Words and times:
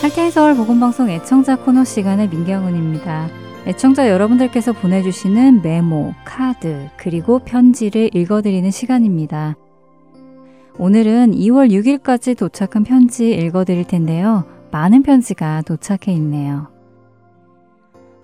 할테인 0.00 0.30
서울 0.30 0.56
보건방송 0.56 1.10
애청자 1.10 1.56
코너 1.56 1.84
시간의 1.84 2.30
민경은입니다. 2.30 3.28
애청자 3.66 4.08
여러분들께서 4.08 4.72
보내주시는 4.72 5.60
메모, 5.60 6.14
카드, 6.24 6.88
그리고 6.96 7.38
편지를 7.40 8.08
읽어드리는 8.14 8.70
시간입니다. 8.70 9.56
오늘은 10.78 11.32
2월 11.32 11.70
6일까지 11.70 12.34
도착한 12.34 12.82
편지 12.82 13.30
읽어드릴 13.30 13.84
텐데요. 13.84 14.46
많은 14.70 15.02
편지가 15.02 15.60
도착해 15.66 16.16
있네요. 16.16 16.68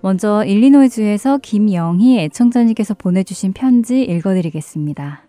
먼저 0.01 0.43
일리노이주에서 0.45 1.37
김영희 1.37 2.17
애청자님께서 2.21 2.95
보내주신 2.95 3.53
편지 3.53 4.01
읽어드리겠습니다. 4.01 5.27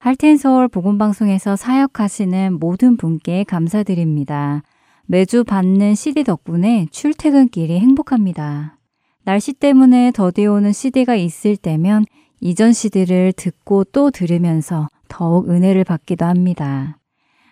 할텐 0.00 0.38
서울 0.38 0.66
보건방송에서 0.66 1.54
사역하시는 1.54 2.58
모든 2.58 2.96
분께 2.96 3.44
감사드립니다. 3.44 4.64
매주 5.10 5.42
받는 5.42 5.96
CD 5.96 6.22
덕분에 6.22 6.86
출퇴근길이 6.92 7.80
행복합니다. 7.80 8.78
날씨 9.24 9.52
때문에 9.52 10.12
더디 10.12 10.46
오는 10.46 10.70
CD가 10.70 11.16
있을 11.16 11.56
때면 11.56 12.04
이전 12.38 12.72
CD를 12.72 13.32
듣고 13.32 13.82
또 13.82 14.12
들으면서 14.12 14.86
더욱 15.08 15.50
은혜를 15.50 15.82
받기도 15.82 16.26
합니다. 16.26 16.96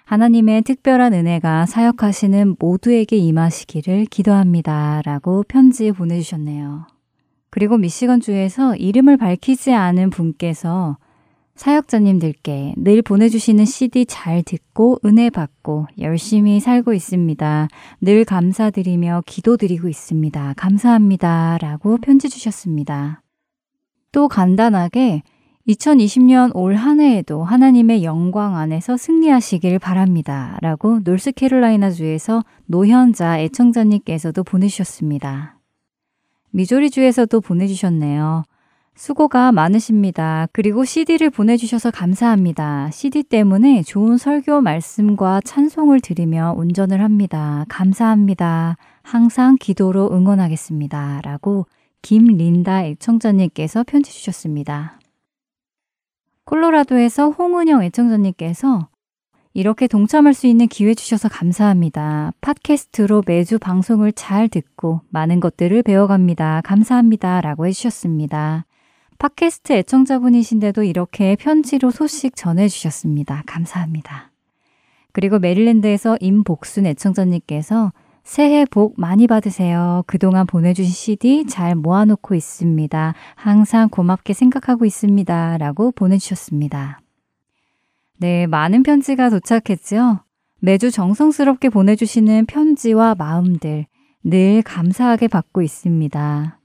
하나님의 0.05 0.63
특별한 0.63 1.13
은혜가 1.13 1.67
사역하시는 1.67 2.55
모두에게 2.61 3.17
임하시기를 3.17 4.05
기도합니다. 4.05 5.03
라고 5.05 5.43
편지 5.43 5.91
보내주셨네요. 5.91 6.87
그리고 7.51 7.77
미시건주에서 7.77 8.77
이름을 8.77 9.17
밝히지 9.17 9.73
않은 9.73 10.11
분께서 10.11 10.97
사역자님들께 11.59 12.75
늘 12.77 13.03
보내주시는 13.03 13.65
CD 13.65 14.07
잘 14.07 14.45
듣고 14.45 15.01
은혜 15.05 15.29
받고 15.29 15.89
열심히 15.99 16.61
살고 16.61 16.93
있습니다. 16.95 17.69
늘 18.01 18.25
감사드리며 18.25 19.25
기도드리고 19.27 19.89
있습니다. 19.89 20.55
감사합니다. 20.57 21.59
라고 21.61 21.99
편지 21.99 22.29
주셨습니다. 22.29 23.23
또 24.13 24.29
간단하게 24.29 25.23
2020년 25.67 26.53
올 26.55 26.77
한 26.77 27.01
해에도 27.01 27.43
하나님의 27.43 28.05
영광 28.05 28.57
안에서 28.57 28.97
승리하시길 28.97 29.81
바랍니다. 29.81 30.59
라고 30.63 31.01
노스캐롤라이나주에서 31.01 32.45
노현자 32.67 33.41
애청자님께서도 33.41 34.45
보내주셨습니다. 34.45 35.59
미조리주에서도 36.53 37.41
보내주셨네요. 37.41 38.45
수고가 38.99 39.53
많으십니다. 39.53 40.49
그리고 40.53 40.85
CD를 40.85 41.31
보내주셔서 41.31 41.93
감사합니다. 41.93 42.91
CD 42.91 43.23
때문에 43.23 43.85
좋은 43.85 44.19
설교 44.19 44.61
말씀과 44.61 45.41
찬송을 45.45 46.01
들으며 46.01 46.53
운전을 46.59 47.01
합니다. 47.01 47.65
감사합니다. 47.69 48.77
항상 49.03 49.57
기도로 49.57 50.11
응원하겠습니다. 50.13 51.21
라고 51.23 51.67
김린다 52.03 52.87
애청자님께서 52.87 53.85
편지 53.85 54.11
주셨습니다. 54.11 54.99
콜로라도에서 56.45 57.31
홍은영 57.31 57.85
애청자님께서 57.85 58.89
이렇게 59.55 59.87
동참할 59.87 60.35
수 60.35 60.49
있는 60.49 60.67
기회 60.67 60.95
주셔서 60.95 61.29
감사합니다. 61.29 62.33
팟캐스트로 62.41 63.23
매주 63.27 63.61
방송을 63.61 64.11
잘 64.11 64.49
듣고 64.49 65.03
많은 65.11 65.39
것들을 65.39 65.85
배워갑니다. 65.85 66.63
감사합니다. 66.65 67.41
라고 67.43 67.65
해주셨습니다. 67.65 68.65
팟캐스트 69.19 69.73
애청자분이신데도 69.73 70.85
이렇게 70.85 71.35
편지로 71.35 71.91
소식 71.91 72.37
전해주셨습니다. 72.37 73.43
감사합니다. 73.47 74.31
그리고 75.13 75.41
메릴랜드에서 75.41 76.17
임복순 76.21 76.87
애청자님께서 76.87 77.93
새해 78.23 78.65
복 78.65 78.95
많이 78.97 79.27
받으세요. 79.27 80.05
그동안 80.07 80.47
보내주신 80.47 80.93
CD 80.93 81.47
잘 81.47 81.75
모아놓고 81.75 82.37
있습니다. 82.37 83.15
항상 83.35 83.89
고맙게 83.89 84.35
생각하고 84.35 84.85
있습니다. 84.85 85.59
라고 85.59 85.91
보내주셨습니다. 85.91 87.01
네, 88.19 88.47
많은 88.47 88.85
편지가 88.85 89.31
도착했죠? 89.31 90.21
매주 90.61 90.93
정성스럽게 90.93 91.71
보내주시는 91.71 92.47
편지와 92.47 93.17
마음들 93.17 93.87
늘 94.23 94.63
감사하게 94.63 95.27
받고 95.27 95.63
있습니다. 95.63 96.59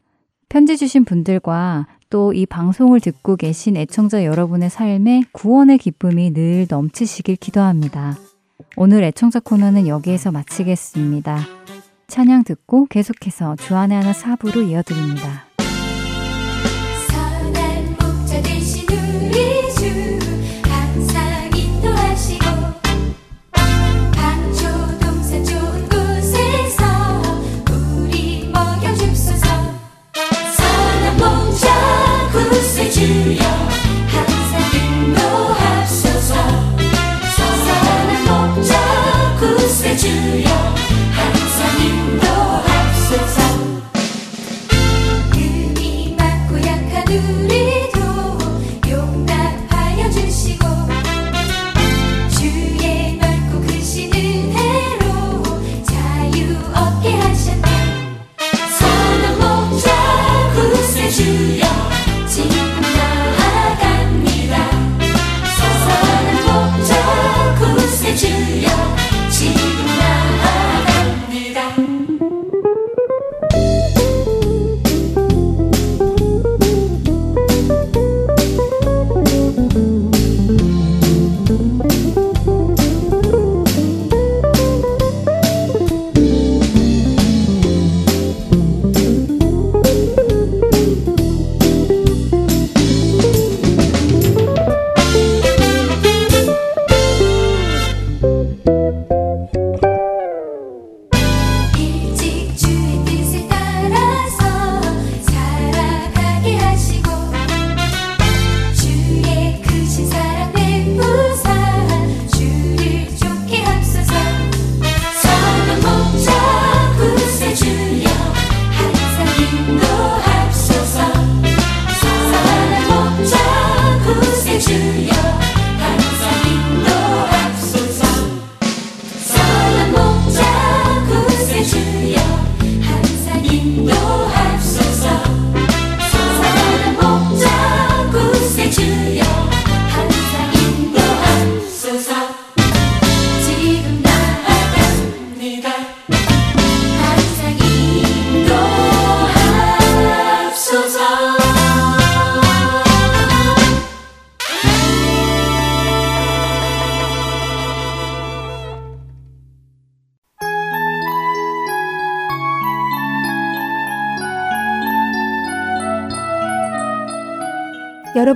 편지 0.49 0.77
주신 0.77 1.03
분들과 1.03 1.87
또 2.13 2.31
이 2.31 2.45
방송을 2.45 2.99
듣고 2.99 3.35
계신 3.35 3.75
애청자 3.75 4.23
여러분의 4.23 4.69
삶에 4.69 5.23
구원의 5.31 5.79
기쁨이 5.79 6.31
늘 6.31 6.67
넘치시길 6.69 7.37
기도합니다. 7.37 8.15
오늘 8.77 9.03
애청자 9.03 9.39
코너는 9.39 9.87
여기에서 9.87 10.31
마치겠습니다. 10.31 11.39
찬양 12.07 12.43
듣고 12.43 12.85
계속해서 12.85 13.55
주안의 13.55 13.97
하나 13.97 14.13
사부로 14.13 14.61
이어드립니다. 14.61 15.47
주여 15.57 16.63
항상 17.03 18.63
인도하소서 19.33 20.22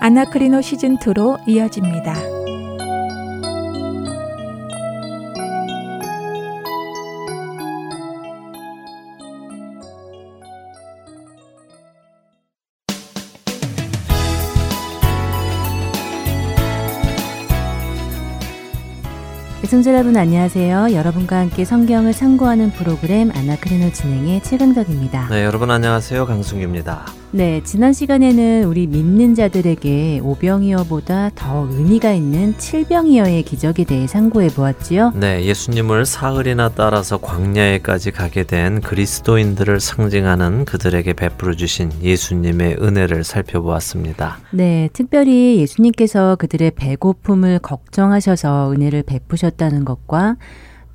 아나크리노 0.00 0.60
시즌2로 0.60 1.38
이어집니다. 1.48 2.36
애청자 19.64 19.92
여러분 19.92 20.16
안녕하세요. 20.16 20.92
여러분과 20.92 21.38
함께 21.38 21.64
성경을 21.64 22.12
참고하는 22.12 22.70
프로그램 22.70 23.32
아나크리노 23.32 23.90
진행의 23.90 24.42
최강덕입니다. 24.44 25.28
네, 25.28 25.44
여러분 25.44 25.72
안녕하세요. 25.72 26.24
강승규입니다. 26.24 27.04
네, 27.32 27.60
지난 27.64 27.92
시간에는 27.92 28.64
우리 28.64 28.86
믿는 28.86 29.34
자들에게 29.34 30.20
오병이어보다 30.22 31.32
더 31.34 31.68
의미가 31.70 32.12
있는 32.12 32.56
칠병이어의 32.56 33.42
기적에 33.42 33.84
대해 33.84 34.06
상고해 34.06 34.48
보았지요. 34.48 35.12
네, 35.16 35.44
예수님을 35.44 36.06
사흘이나 36.06 36.70
따라서 36.70 37.18
광야에까지 37.18 38.12
가게 38.12 38.44
된 38.44 38.80
그리스도인들을 38.80 39.80
상징하는 39.80 40.64
그들에게 40.64 41.12
베풀어 41.12 41.54
주신 41.54 41.90
예수님의 42.00 42.78
은혜를 42.80 43.24
살펴보았습니다. 43.24 44.38
네, 44.52 44.88
특별히 44.92 45.58
예수님께서 45.58 46.36
그들의 46.36 46.70
배고픔을 46.72 47.58
걱정하셔서 47.58 48.72
은혜를 48.72 49.02
베푸셨다는 49.02 49.84
것과 49.84 50.36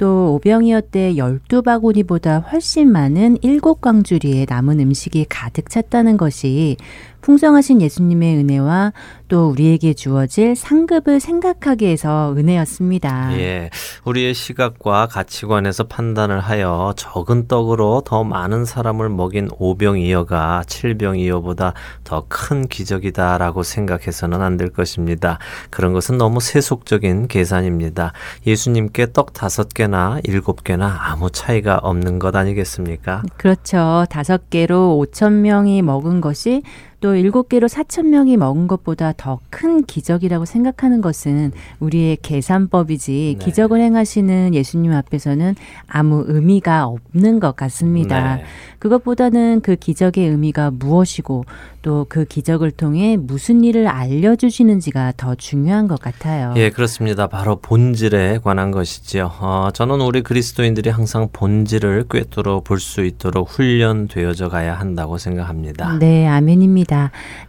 또 0.01 0.33
오병이어 0.33 0.81
때 0.89 1.15
열두 1.15 1.61
바구니보다 1.61 2.39
훨씬 2.39 2.91
많은 2.91 3.37
일곱 3.43 3.81
광주리에 3.81 4.47
남은 4.49 4.79
음식이 4.79 5.27
가득 5.29 5.69
찼다는 5.69 6.17
것이 6.17 6.77
풍성하신 7.21 7.81
예수님의 7.81 8.37
은혜와 8.37 8.93
또 9.27 9.49
우리에게 9.49 9.93
주어질 9.93 10.55
상급을 10.55 11.19
생각하게 11.19 11.89
해서 11.91 12.33
은혜였습니다. 12.37 13.37
예. 13.39 13.69
우리의 14.05 14.33
시각과 14.33 15.07
가치관에서 15.07 15.85
판단을 15.85 16.39
하여 16.39 16.93
적은 16.97 17.47
떡으로 17.47 18.01
더 18.05 18.23
많은 18.23 18.65
사람을 18.65 19.09
먹인 19.09 19.49
오병이어가 19.57 20.63
칠병이어보다 20.67 21.73
더 22.03 22.25
큰 22.27 22.67
기적이다라고 22.67 23.63
생각해서는 23.63 24.41
안 24.41 24.57
될 24.57 24.69
것입니다. 24.69 25.39
그런 25.69 25.93
것은 25.93 26.17
너무 26.17 26.39
세속적인 26.41 27.27
계산입니다. 27.29 28.11
예수님께 28.45 29.13
떡 29.13 29.31
다섯 29.33 29.69
개나 29.69 30.19
일곱 30.23 30.63
개나 30.63 30.97
아무 30.99 31.29
차이가 31.31 31.77
없는 31.77 32.19
것 32.19 32.35
아니겠습니까? 32.35 33.23
그렇죠. 33.37 34.05
다섯 34.09 34.49
개로 34.49 34.97
오천 34.97 35.41
명이 35.41 35.81
먹은 35.83 36.19
것이 36.21 36.63
또 37.01 37.15
일곱 37.15 37.49
개로 37.49 37.67
사천 37.67 38.09
명이 38.09 38.37
먹은 38.37 38.67
것보다 38.67 39.13
더 39.17 39.39
큰 39.49 39.83
기적이라고 39.83 40.45
생각하는 40.45 41.01
것은 41.01 41.51
우리의 41.79 42.17
계산법이지 42.21 43.35
네. 43.37 43.45
기적을 43.45 43.79
행하시는 43.81 44.53
예수님 44.55 44.91
앞에서는 44.93 45.55
아무 45.87 46.23
의미가 46.27 46.85
없는 46.85 47.39
것 47.39 47.55
같습니다. 47.55 48.37
네. 48.37 48.43
그것보다는 48.79 49.61
그 49.61 49.75
기적의 49.75 50.27
의미가 50.29 50.71
무엇이고 50.71 51.45
또 51.83 52.05
그 52.09 52.25
기적을 52.25 52.71
통해 52.71 53.17
무슨 53.17 53.63
일을 53.63 53.87
알려주시는지가 53.87 55.13
더 55.17 55.35
중요한 55.35 55.87
것 55.87 55.99
같아요. 55.99 56.53
예, 56.57 56.69
그렇습니다. 56.69 57.27
바로 57.27 57.57
본질에 57.57 58.39
관한 58.43 58.71
것이지요. 58.71 59.31
어, 59.39 59.69
저는 59.73 60.01
우리 60.01 60.21
그리스도인들이 60.21 60.89
항상 60.89 61.29
본질을 61.33 62.05
꿰뚫어 62.09 62.61
볼 62.61 62.79
수 62.79 63.03
있도록 63.05 63.49
훈련되어져 63.49 64.49
가야 64.49 64.73
한다고 64.79 65.17
생각합니다. 65.19 65.97
네, 65.99 66.27
아멘입니다. 66.27 66.90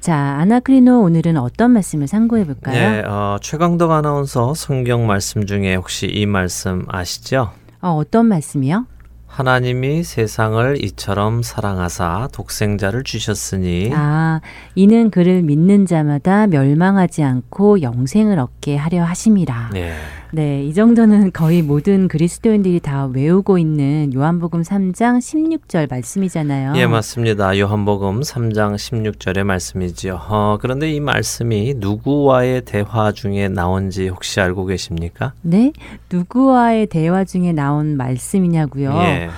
자, 0.01 0.15
아나크리노 0.41 1.01
오늘은 1.01 1.37
어떤 1.37 1.73
말씀을 1.73 2.07
상고해 2.07 2.45
볼까요? 2.45 2.75
네, 2.75 3.03
어, 3.07 3.39
최강덕 3.41 3.91
아나운서 3.91 4.55
성경 4.55 5.07
말씀 5.07 5.47
중에 5.47 5.75
혹시 5.75 6.07
이 6.07 6.27
말씀 6.27 6.85
아시죠? 6.89 7.51
어, 7.81 7.91
어떤 7.91 8.27
말씀이요? 8.27 8.87
하나님이 9.27 10.03
세상을 10.03 10.85
이처럼 10.85 11.43
사랑하사 11.43 12.29
독생자를 12.35 13.03
주셨으니 13.03 13.91
아 13.95 14.43
이는 14.75 15.11
그를 15.11 15.41
믿는 15.43 15.87
자마다 15.87 16.47
멸망하지 16.47 17.23
않고 17.23 17.81
영생을 17.81 18.39
얻게 18.39 18.77
하려 18.77 19.05
하심이라. 19.05 19.71
네. 19.73 19.95
네, 20.35 20.65
이 20.65 20.73
정도는 20.73 21.31
거의 21.33 21.61
모든 21.61 22.09
그리스도인들이 22.09 22.81
다 22.81 23.05
외우고 23.05 23.59
있는 23.59 24.15
요한복음 24.15 24.63
3장 24.63 25.19
16절 25.19 25.91
말씀이잖아요. 25.91 26.73
예, 26.77 26.87
맞습니다. 26.87 27.59
요한복음 27.59 28.23
3장 28.23 28.77
16절의 28.77 29.45
말씀이지요. 29.45 30.19
어, 30.27 30.57
그런데 30.59 30.91
이 30.91 31.01
말씀이 31.01 31.75
누구와의 31.77 32.63
대화 32.65 33.13
중에 33.13 33.49
나온지 33.49 34.09
혹시 34.09 34.41
알고 34.41 34.65
계십니까? 34.65 35.35
네, 35.43 35.71
누구와의 36.11 36.87
대화 36.87 37.25
중에 37.25 37.53
나온 37.53 37.99
말씀이냐고요. 37.99 38.95
예. 39.03 39.29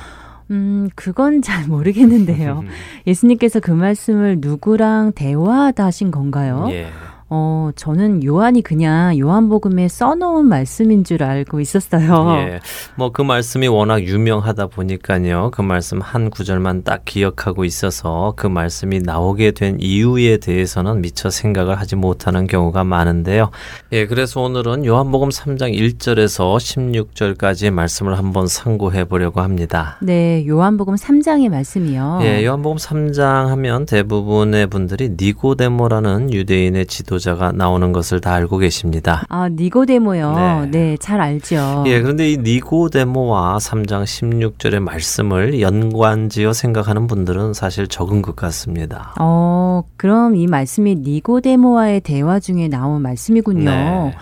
음, 0.53 0.89
그건 0.95 1.43
잘 1.43 1.67
모르겠는데요. 1.67 2.63
예수님께서 3.09 3.59
그 3.59 3.73
말씀을 3.73 4.37
누구랑 4.39 5.11
대화하다 5.17 5.87
하신 5.87 6.13
건가요? 6.13 6.69
예. 6.71 6.87
어, 7.37 7.71
저는 7.75 8.23
요한이 8.23 8.63
그냥 8.63 9.19
요한복음에 9.19 9.89
써놓은 9.89 10.47
말씀인 10.47 11.03
줄 11.03 11.25
알고 11.25 11.59
있었어요. 11.59 12.37
예. 12.49 12.61
뭐 12.97 13.15
그 13.15 13.23
말씀이 13.23 13.69
워낙 13.69 14.03
유명하다 14.03 14.67
보니까요. 14.67 15.51
그 15.53 15.63
말씀 15.63 16.01
한 16.01 16.31
구절만 16.31 16.83
딱 16.83 17.05
기억하고 17.05 17.65
있어서 17.65 18.35
그 18.37 18.49
말씀이 18.49 18.99
나오게 19.01 19.53
된 19.53 19.79
이유에 19.81 20.39
대해서는 20.39 21.01
미처 21.01 21.31
생각을 21.31 21.79
하지 21.79 21.95
못하는 21.95 22.49
경우가 22.49 22.83
많은데요. 22.83 23.51
예, 23.93 24.07
그래서 24.07 24.41
오늘은 24.41 24.85
요한복음 24.85 25.29
3장 25.29 25.73
1절에서 25.79 26.57
16절까지의 26.57 27.71
말씀을 27.71 28.19
한번 28.19 28.49
상고해 28.49 29.05
보려고 29.05 29.41
합니다. 29.43 29.97
네, 30.03 30.45
요한복음 30.49 30.97
3장의 30.97 31.49
말씀이요. 31.51 32.19
예, 32.23 32.45
요한복음 32.45 32.79
3장 32.79 33.47
하면 33.47 33.87
대부분의 33.87 34.67
분들이 34.67 35.11
니고데모라는 35.17 36.33
유대인의 36.33 36.87
지도자 36.87 37.24
지도자가 37.25 37.53
나오는 37.53 37.93
것을 37.93 38.21
다 38.21 38.35
알고 38.35 38.59
계십니다. 38.59 39.25
아, 39.29 39.49
니고데모요. 39.49 40.67
네, 40.71 40.71
네 40.71 40.97
잘 40.99 41.21
알죠. 41.21 41.85
예, 41.87 42.01
그런데 42.01 42.31
이 42.31 42.37
니고데모와 42.37 43.59
3장 43.59 44.05
16절의 44.05 44.81
말씀을 44.81 45.61
연관지어 45.61 46.53
생각하는 46.53 47.07
분들은 47.07 47.55
사실 47.55 47.89
적은 47.89 48.23
것 48.23 48.37
같습니다. 48.37 49.15
어, 49.19 49.83
그럼 49.97 50.37
이 50.37 50.47
말씀이 50.47 50.97
니고데모와의 50.97 52.01
대화 52.03 52.39
중에 52.39 52.69
나온 52.69 53.03
말씀이군요. 53.03 53.65
네. 53.65 54.15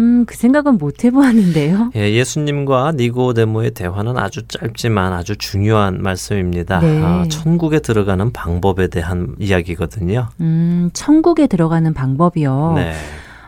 음, 0.00 0.24
그 0.24 0.34
생각은 0.34 0.78
못 0.78 1.04
해보았는데요. 1.04 1.92
예, 1.96 2.12
예수님과 2.12 2.92
니고데모의 2.96 3.72
대화는 3.72 4.16
아주 4.16 4.46
짧지만 4.48 5.12
아주 5.12 5.36
중요한 5.36 6.02
말씀입니다. 6.02 6.80
네. 6.80 7.02
아, 7.02 7.26
천국에 7.28 7.80
들어가는 7.80 8.32
방법에 8.32 8.88
대한 8.88 9.36
이야기거든요. 9.38 10.28
음, 10.40 10.90
천국에 10.94 11.46
들어가는 11.46 11.92
방법이요. 11.92 12.72
네. 12.76 12.94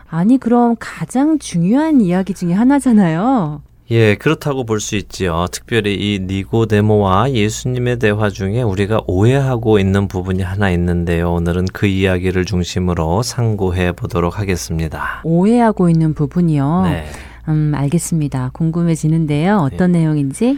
아니, 0.09 0.37
그럼 0.37 0.75
가장 0.79 1.39
중요한 1.39 1.99
이야기 1.99 2.35
중에 2.35 2.53
하나잖아요. 2.53 3.63
예, 3.91 4.15
그렇다고 4.15 4.63
볼 4.65 4.79
수 4.79 4.95
있지요. 4.95 5.45
특별히 5.51 5.93
이 5.95 6.19
니고데모와 6.19 7.31
예수님의 7.31 7.99
대화 7.99 8.29
중에 8.29 8.61
우리가 8.61 9.01
오해하고 9.07 9.77
있는 9.77 10.07
부분이 10.07 10.41
하나 10.41 10.71
있는데요. 10.71 11.31
오늘은 11.33 11.65
그 11.73 11.85
이야기를 11.85 12.45
중심으로 12.45 13.23
상고해 13.23 13.91
보도록 13.91 14.39
하겠습니다. 14.39 15.21
오해하고 15.23 15.89
있는 15.89 16.13
부분이요. 16.13 16.83
네. 16.85 17.05
음, 17.49 17.73
알겠습니다. 17.75 18.51
궁금해지는데요. 18.53 19.57
어떤 19.57 19.91
네. 19.91 19.99
내용인지? 19.99 20.57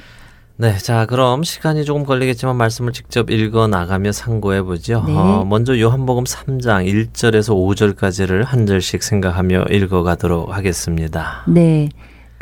네, 0.58 0.77
자, 0.77 1.05
그럼 1.05 1.44
시간이 1.44 1.84
조금 1.84 2.05
걸리겠지만 2.05 2.55
말씀을 2.55 2.94
직접 2.94 3.29
읽어 3.29 3.67
나가며 3.67 4.12
상고해 4.13 4.62
보죠. 4.62 5.03
네. 5.05 5.13
어, 5.13 5.44
먼저 5.46 5.77
요한복음 5.77 6.24
3장 6.24 6.88
1절에서 6.88 7.53
5절까지를 7.53 8.46
한 8.46 8.65
절씩 8.65 9.03
생각하며 9.03 9.65
읽어 9.72 10.03
가도록 10.03 10.55
하겠습니다. 10.55 11.44
네. 11.48 11.89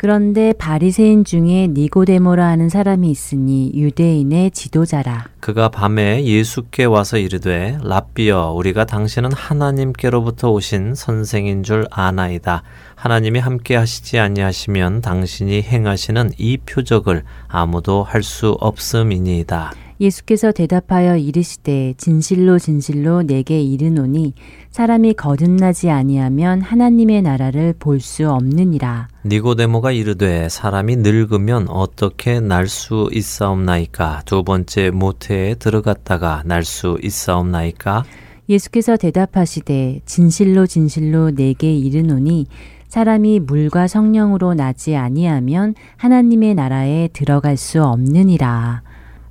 그런데 0.04 0.52
바리새인 0.58 1.24
중에 1.24 1.68
니고데모라 1.68 2.46
하는 2.46 2.68
사람이 2.68 3.10
있으니 3.10 3.72
유대인의 3.74 4.50
지도자라. 4.50 5.24
그가 5.40 5.70
밤에 5.70 6.22
예수께 6.26 6.84
와서 6.84 7.16
이르되 7.16 7.78
랍비여 7.82 8.52
우리가 8.52 8.84
당신은 8.84 9.32
하나님께로부터 9.32 10.50
오신 10.52 10.94
선생인 10.94 11.62
줄 11.62 11.86
아나이다. 11.90 12.64
하나님이 12.96 13.38
함께 13.38 13.76
하시지 13.76 14.18
아니하시면 14.18 15.00
당신이 15.00 15.62
행하시는 15.62 16.32
이 16.36 16.58
표적을 16.58 17.24
아무도 17.48 18.02
할 18.02 18.22
수 18.22 18.58
없음이니이다. 18.60 19.72
예수께서 20.00 20.52
대답하여 20.52 21.16
이르시되 21.16 21.94
진실로 21.96 22.58
진실로 22.58 23.22
내게 23.22 23.62
이르노니 23.62 24.34
사람이 24.74 25.14
거듭나지 25.14 25.88
아니하면 25.88 26.60
하나님의 26.60 27.22
나라를 27.22 27.76
볼 27.78 28.00
수 28.00 28.28
없느니라. 28.28 29.06
니고데모가 29.24 29.92
이르되 29.92 30.48
사람이 30.48 30.96
늙으면 30.96 31.68
어떻게 31.68 32.40
날 32.40 32.66
수 32.66 33.08
있사옵나이까 33.12 34.22
두 34.24 34.42
번째 34.42 34.90
모태에 34.90 35.54
들어갔다가 35.54 36.42
날 36.44 36.64
수 36.64 36.98
있사옵나이까 37.00 38.02
예수께서 38.48 38.96
대답하시되 38.96 40.00
진실로 40.06 40.66
진실로 40.66 41.30
내게 41.30 41.72
이르노니 41.72 42.48
사람이 42.88 43.40
물과 43.40 43.86
성령으로 43.86 44.54
나지 44.54 44.96
아니하면 44.96 45.76
하나님의 45.98 46.56
나라에 46.56 47.10
들어갈 47.12 47.56
수 47.56 47.84
없느니라. 47.84 48.82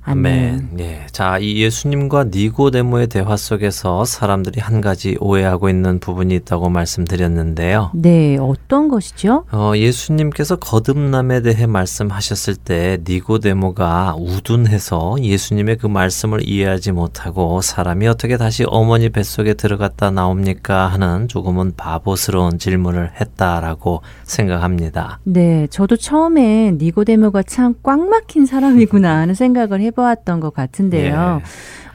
아멘. 0.04 0.68
아멘. 0.70 0.80
예. 0.80 1.06
자, 1.12 1.38
이 1.38 1.62
예수님과 1.62 2.24
니고데모의 2.24 3.06
대화 3.06 3.36
속에서 3.36 4.04
사람들이 4.04 4.60
한 4.60 4.80
가지 4.80 5.16
오해하고 5.20 5.68
있는 5.68 5.98
부분이 6.00 6.34
있다고 6.34 6.68
말씀드렸는데요. 6.68 7.90
네, 7.94 8.36
어떤 8.38 8.88
것이죠? 8.88 9.44
어, 9.52 9.72
예수님께서 9.76 10.56
거듭남에 10.56 11.42
대해 11.42 11.66
말씀하셨을 11.66 12.56
때 12.56 12.98
니고데모가 13.08 14.16
우둔해서 14.18 15.16
예수님의 15.20 15.76
그 15.76 15.86
말씀을 15.86 16.46
이해하지 16.48 16.92
못하고 16.92 17.60
사람이 17.60 18.06
어떻게 18.08 18.36
다시 18.36 18.64
어머니 18.66 19.08
뱃속에 19.08 19.54
들어갔다 19.54 20.10
나옵니까 20.10 20.86
하는 20.86 21.28
조금은 21.28 21.72
바보스러운 21.76 22.58
질문을 22.58 23.12
했다라고 23.20 24.02
생각합니다. 24.24 25.20
네, 25.24 25.66
저도 25.70 25.96
처음에 25.96 26.72
니고데모가 26.78 27.42
참 27.44 27.74
꽉 27.82 28.08
막힌 28.08 28.46
사람이구나 28.46 29.18
하는 29.18 29.34
생각을 29.34 29.80
해 29.80 29.90
해보았던 29.94 30.40
것 30.40 30.52
같은데요. 30.52 31.40
예. 31.40 31.44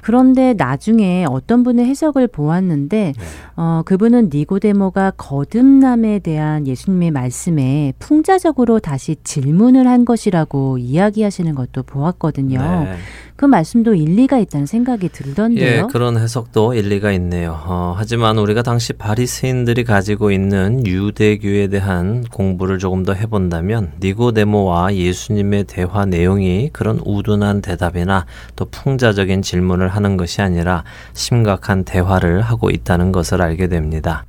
그런데 0.02 0.54
나중에 0.54 1.26
어떤 1.30 1.64
분의 1.64 1.86
해석을 1.86 2.28
보았는데 2.28 3.14
네. 3.16 3.24
어, 3.56 3.82
그분은 3.86 4.30
니고데모가 4.34 5.12
거듭남에 5.18 6.20
대한 6.20 6.66
예수님의 6.66 7.12
말씀에 7.12 7.94
풍자적으로 8.00 8.80
다시 8.80 9.18
질문을 9.24 9.88
한 9.88 10.06
것이라고 10.06 10.78
이야기하시는 10.78 11.54
것도 11.54 11.84
보았거든요. 11.84 12.60
네. 12.60 12.96
그 13.40 13.46
말씀도 13.46 13.96
일리가 13.96 14.38
있다는 14.38 14.66
생각이 14.66 15.08
들던데요. 15.08 15.66
예, 15.66 15.84
그런 15.90 16.18
해석도 16.18 16.74
일리가 16.74 17.14
있네요. 17.14 17.58
어, 17.68 17.94
하지만 17.96 18.38
우리가 18.38 18.64
당시 18.64 18.92
바리새인들이 18.92 19.86
가지고 19.86 20.32
있는 20.32 20.86
유대교에 20.86 21.68
대한 21.68 22.26
공부를 22.26 22.80
조금 22.80 23.04
더 23.04 23.14
해본다면 23.14 23.94
니고데모와 24.02 24.94
예수님의 24.94 25.64
대화 25.70 26.06
내용이 26.06 26.72
그런 26.74 27.00
우둔한 27.06 27.62
대답이나 27.62 28.26
또 28.58 28.66
풍자적인 28.66 29.42
질문을 29.42 29.88
하는 29.88 30.18
것이 30.18 30.42
아니라 30.42 30.84
심각한 31.14 31.86
대화를 31.86 32.42
하고 32.42 32.70
있다는 32.70 33.14
것을 33.14 33.42
알게 33.42 33.70
됩니다. 33.70 34.26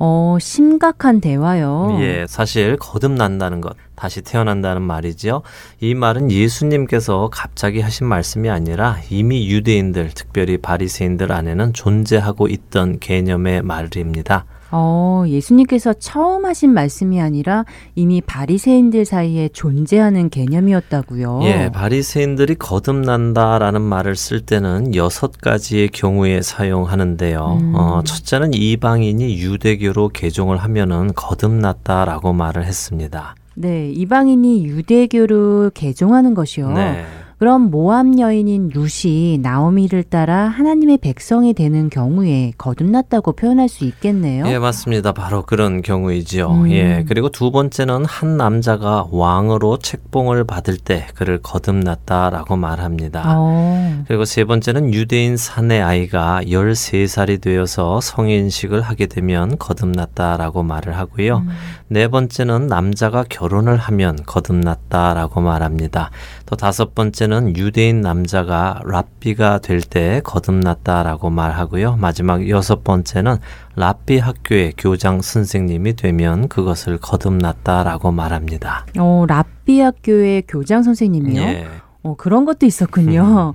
어, 0.00 0.36
심각한 0.40 1.20
대화요. 1.20 1.96
예, 2.00 2.26
사실 2.28 2.76
거듭난다는 2.76 3.60
것, 3.60 3.76
다시 3.98 4.22
태어난다는 4.22 4.80
말이죠. 4.80 5.42
이 5.80 5.92
말은 5.94 6.30
예수님께서 6.30 7.30
갑자기 7.32 7.80
하신 7.80 8.06
말씀이 8.06 8.48
아니라 8.48 8.98
이미 9.10 9.50
유대인들, 9.50 10.10
특별히 10.14 10.56
바리새인들 10.56 11.32
안에는 11.32 11.72
존재하고 11.72 12.46
있던 12.46 13.00
개념의 13.00 13.62
말입니다. 13.62 14.44
어, 14.70 15.24
예수님께서 15.26 15.94
처음 15.94 16.44
하신 16.44 16.72
말씀이 16.74 17.20
아니라 17.20 17.64
이미 17.94 18.20
바리새인들 18.20 19.04
사이에 19.04 19.48
존재하는 19.48 20.28
개념이었다고요. 20.28 21.40
예, 21.44 21.70
바리새인들이 21.72 22.54
거듭난다라는 22.56 23.80
말을 23.80 24.14
쓸 24.14 24.40
때는 24.42 24.94
여섯 24.94 25.38
가지의 25.38 25.88
경우에 25.88 26.42
사용하는데요. 26.42 27.58
음. 27.60 27.74
어, 27.74 28.02
첫째는 28.04 28.54
이방인이 28.54 29.40
유대교로 29.40 30.10
개종을 30.10 30.58
하면은 30.58 31.14
거듭났다라고 31.14 32.32
말을 32.32 32.64
했습니다. 32.64 33.34
네, 33.60 33.90
이방인이 33.90 34.64
유대교로 34.66 35.72
개종하는 35.74 36.34
것이요. 36.34 36.70
네. 36.74 37.04
그럼 37.38 37.70
모함 37.70 38.18
여인인 38.18 38.70
룻이 38.74 39.38
나오미를 39.40 40.02
따라 40.02 40.48
하나님의 40.48 40.98
백성이 40.98 41.54
되는 41.54 41.88
경우에 41.88 42.52
거듭났다고 42.58 43.32
표현할 43.32 43.68
수 43.68 43.84
있겠네요. 43.84 44.44
예, 44.48 44.58
맞습니다. 44.58 45.12
바로 45.12 45.42
그런 45.42 45.80
경우이지요. 45.80 46.50
음. 46.50 46.70
예. 46.72 47.04
그리고 47.06 47.28
두 47.28 47.52
번째는 47.52 48.04
한 48.06 48.36
남자가 48.36 49.06
왕으로 49.12 49.78
책봉을 49.78 50.44
받을 50.44 50.78
때 50.78 51.06
그를 51.14 51.38
거듭났다라고 51.38 52.56
말합니다. 52.56 53.38
오. 53.38 53.44
어. 53.46 54.04
그리고 54.08 54.24
세 54.24 54.42
번째는 54.42 54.92
유대인 54.92 55.36
사내 55.36 55.80
아이가 55.80 56.40
13살이 56.42 57.40
되어서 57.40 58.00
성인식을 58.00 58.80
하게 58.80 59.06
되면 59.06 59.56
거듭났다라고 59.58 60.64
말을 60.64 60.96
하고요. 60.96 61.38
음. 61.38 61.48
네 61.86 62.08
번째는 62.08 62.66
남자가 62.66 63.24
결혼을 63.28 63.76
하면 63.76 64.18
거듭났다라고 64.26 65.40
말합니다. 65.40 66.10
또 66.46 66.56
다섯 66.56 66.94
번째는 66.96 67.27
유대인 67.56 68.00
남자가 68.00 68.80
랍비가 68.84 69.58
될 69.58 69.80
때 69.80 70.20
거듭났다라고 70.24 71.30
말하고요. 71.30 71.96
마지막 71.96 72.48
여섯 72.48 72.84
번째는 72.84 73.36
랍비 73.76 74.18
학교의 74.18 74.74
교장 74.76 75.22
선생님이 75.22 75.94
되면 75.96 76.48
그것을 76.48 76.98
거듭났다라고 76.98 78.10
말합니다. 78.12 78.86
어, 78.98 79.24
랍비 79.28 79.80
학교의 79.80 80.44
교장 80.48 80.82
선생님이요? 80.82 81.40
예. 81.42 81.66
어, 82.02 82.14
그런 82.16 82.44
것도 82.44 82.66
있었군요. 82.66 83.54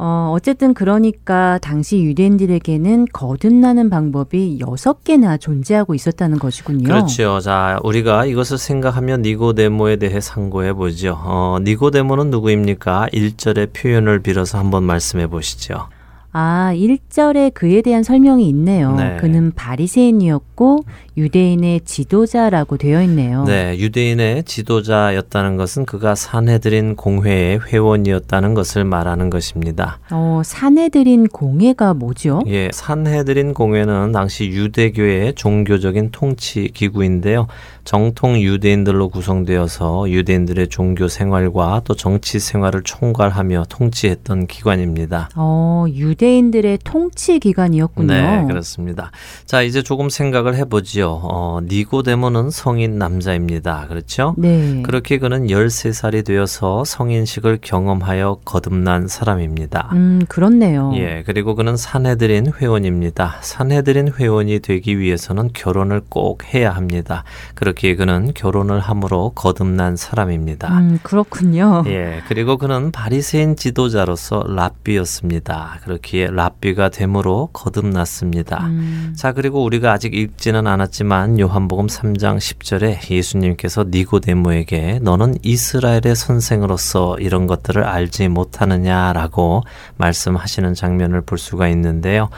음. 0.00 0.02
어, 0.02 0.32
어쨌든 0.34 0.72
그러니까 0.72 1.58
당시 1.58 2.02
유대인들에게는 2.02 3.06
거듭나는 3.12 3.90
방법이 3.90 4.58
여섯 4.60 5.04
개나 5.04 5.36
존재하고 5.36 5.94
있었다는 5.94 6.38
것이군요. 6.38 6.84
그렇죠. 6.84 7.38
자, 7.40 7.78
우리가 7.84 8.24
이것을 8.24 8.56
생각하면 8.56 9.22
니고데모에 9.22 9.96
대해 9.96 10.20
상고해 10.20 10.72
보죠. 10.72 11.18
어, 11.22 11.58
니고데모는 11.62 12.30
누구입니까? 12.30 13.08
1절의 13.12 13.74
표현을 13.74 14.20
빌어서 14.20 14.58
한번 14.58 14.84
말씀해 14.84 15.26
보시죠. 15.26 15.88
아, 16.32 16.72
1절에 16.74 17.52
그에 17.54 17.82
대한 17.82 18.02
설명이 18.02 18.48
있네요. 18.50 18.94
네. 18.94 19.16
그는 19.20 19.52
바리새인이었고 19.52 20.84
유대인의 21.16 21.80
지도자라고 21.84 22.76
되어 22.76 23.02
있네요. 23.02 23.44
네, 23.44 23.76
유대인의 23.78 24.44
지도자였다는 24.44 25.56
것은 25.56 25.84
그가 25.84 26.14
사내들인 26.14 26.94
공회의 26.96 27.58
회원이었다는 27.60 28.54
것을 28.54 28.84
말하는 28.84 29.28
것입니다. 29.28 29.98
어, 30.10 30.42
사내들인 30.44 31.28
공회가 31.28 31.94
뭐죠? 31.94 32.42
예, 32.46 32.70
산해드린 32.72 33.54
공회는 33.54 34.12
당시 34.12 34.46
유대교의 34.46 35.34
종교적인 35.34 36.10
통치 36.12 36.70
기구인데요. 36.72 37.48
정통 37.84 38.40
유대인들로 38.40 39.08
구성되어서 39.08 40.10
유대인들의 40.10 40.68
종교 40.68 41.08
생활과 41.08 41.82
또 41.84 41.94
정치 41.94 42.38
생활을 42.38 42.82
총괄하며 42.84 43.64
통치했던 43.68 44.46
기관입니다. 44.46 45.30
어, 45.34 45.86
유대 45.88 46.19
인들의 46.26 46.80
통치 46.84 47.38
기관이었군요. 47.38 48.12
네, 48.12 48.44
그렇습니다. 48.46 49.10
자, 49.46 49.62
이제 49.62 49.82
조금 49.82 50.10
생각을 50.10 50.54
해보지요. 50.56 51.20
어, 51.22 51.60
니고데모는 51.62 52.50
성인 52.50 52.98
남자입니다. 52.98 53.86
그렇죠? 53.88 54.34
네. 54.36 54.82
그렇게 54.84 55.18
그는 55.18 55.46
13살이 55.46 56.24
되어서 56.24 56.84
성인식을 56.84 57.58
경험하여 57.62 58.40
거듭난 58.44 59.08
사람입니다. 59.08 59.90
음, 59.92 60.22
그렇네요. 60.28 60.92
예, 60.96 61.22
그리고 61.24 61.54
그는 61.54 61.76
산해드린 61.76 62.52
회원입니다. 62.60 63.38
산해드린 63.40 64.12
회원이 64.18 64.60
되기 64.60 64.98
위해서는 64.98 65.50
결혼을 65.54 66.02
꼭 66.08 66.52
해야 66.52 66.70
합니다. 66.72 67.24
그렇게 67.54 67.96
그는 67.96 68.32
결혼을 68.34 68.80
함으로 68.80 69.30
거듭난 69.34 69.96
사람입니다. 69.96 70.78
음, 70.78 70.98
그렇군요. 71.02 71.84
예, 71.86 72.22
그리고 72.28 72.58
그는 72.58 72.92
바리새인 72.92 73.56
지도자로서 73.56 74.44
랍비였습니다. 74.46 75.78
그렇 75.82 75.98
기에 76.10 76.26
랍비가 76.28 76.88
됨으로 76.88 77.50
거듭났습니다. 77.52 78.66
음. 78.66 79.14
자, 79.16 79.32
그리고 79.32 79.62
우리가 79.62 79.92
아직 79.92 80.12
읽지는 80.14 80.66
않았지만 80.66 81.38
요한복음 81.38 81.86
3장 81.86 82.38
10절에 82.38 83.08
예수님께서 83.08 83.84
니고데모에게 83.88 84.98
너는 85.02 85.36
이스라엘의 85.42 86.16
선생으로서 86.16 87.16
이런 87.20 87.46
것들을 87.46 87.84
알지 87.84 88.26
못하느냐라고 88.26 89.62
말씀하시는 89.98 90.74
장면을 90.74 91.20
볼 91.20 91.38
수가 91.38 91.68
있는데요. 91.68 92.28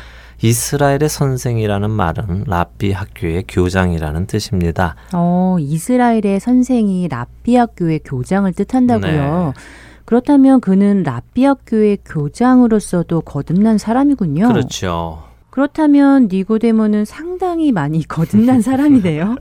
이스라엘의 0.43 1.09
선생이라는 1.09 1.89
말은 1.89 2.45
라비 2.49 2.93
학교의 2.93 3.45
교장이라는 3.49 4.27
뜻입니다. 4.27 4.97
어, 5.15 5.57
이스라엘의 5.59 6.41
선생이 6.41 7.09
라비 7.09 7.57
학교의 7.57 8.01
교장을 8.05 8.53
뜻한다고요. 8.53 9.53
네. 9.57 9.63
그렇다면 10.05 10.61
그는 10.61 11.03
라비 11.03 11.45
학교의 11.45 11.99
교장으로서도 12.05 13.23
거듭난 13.23 13.79
사람이군요. 13.79 14.49
그렇죠. 14.49 15.32
그렇다면 15.53 16.29
니고데모는 16.33 17.05
상당히 17.05 17.73
많이 17.73 18.09
거듭난 18.09 18.63
사람이네요. 18.65 19.37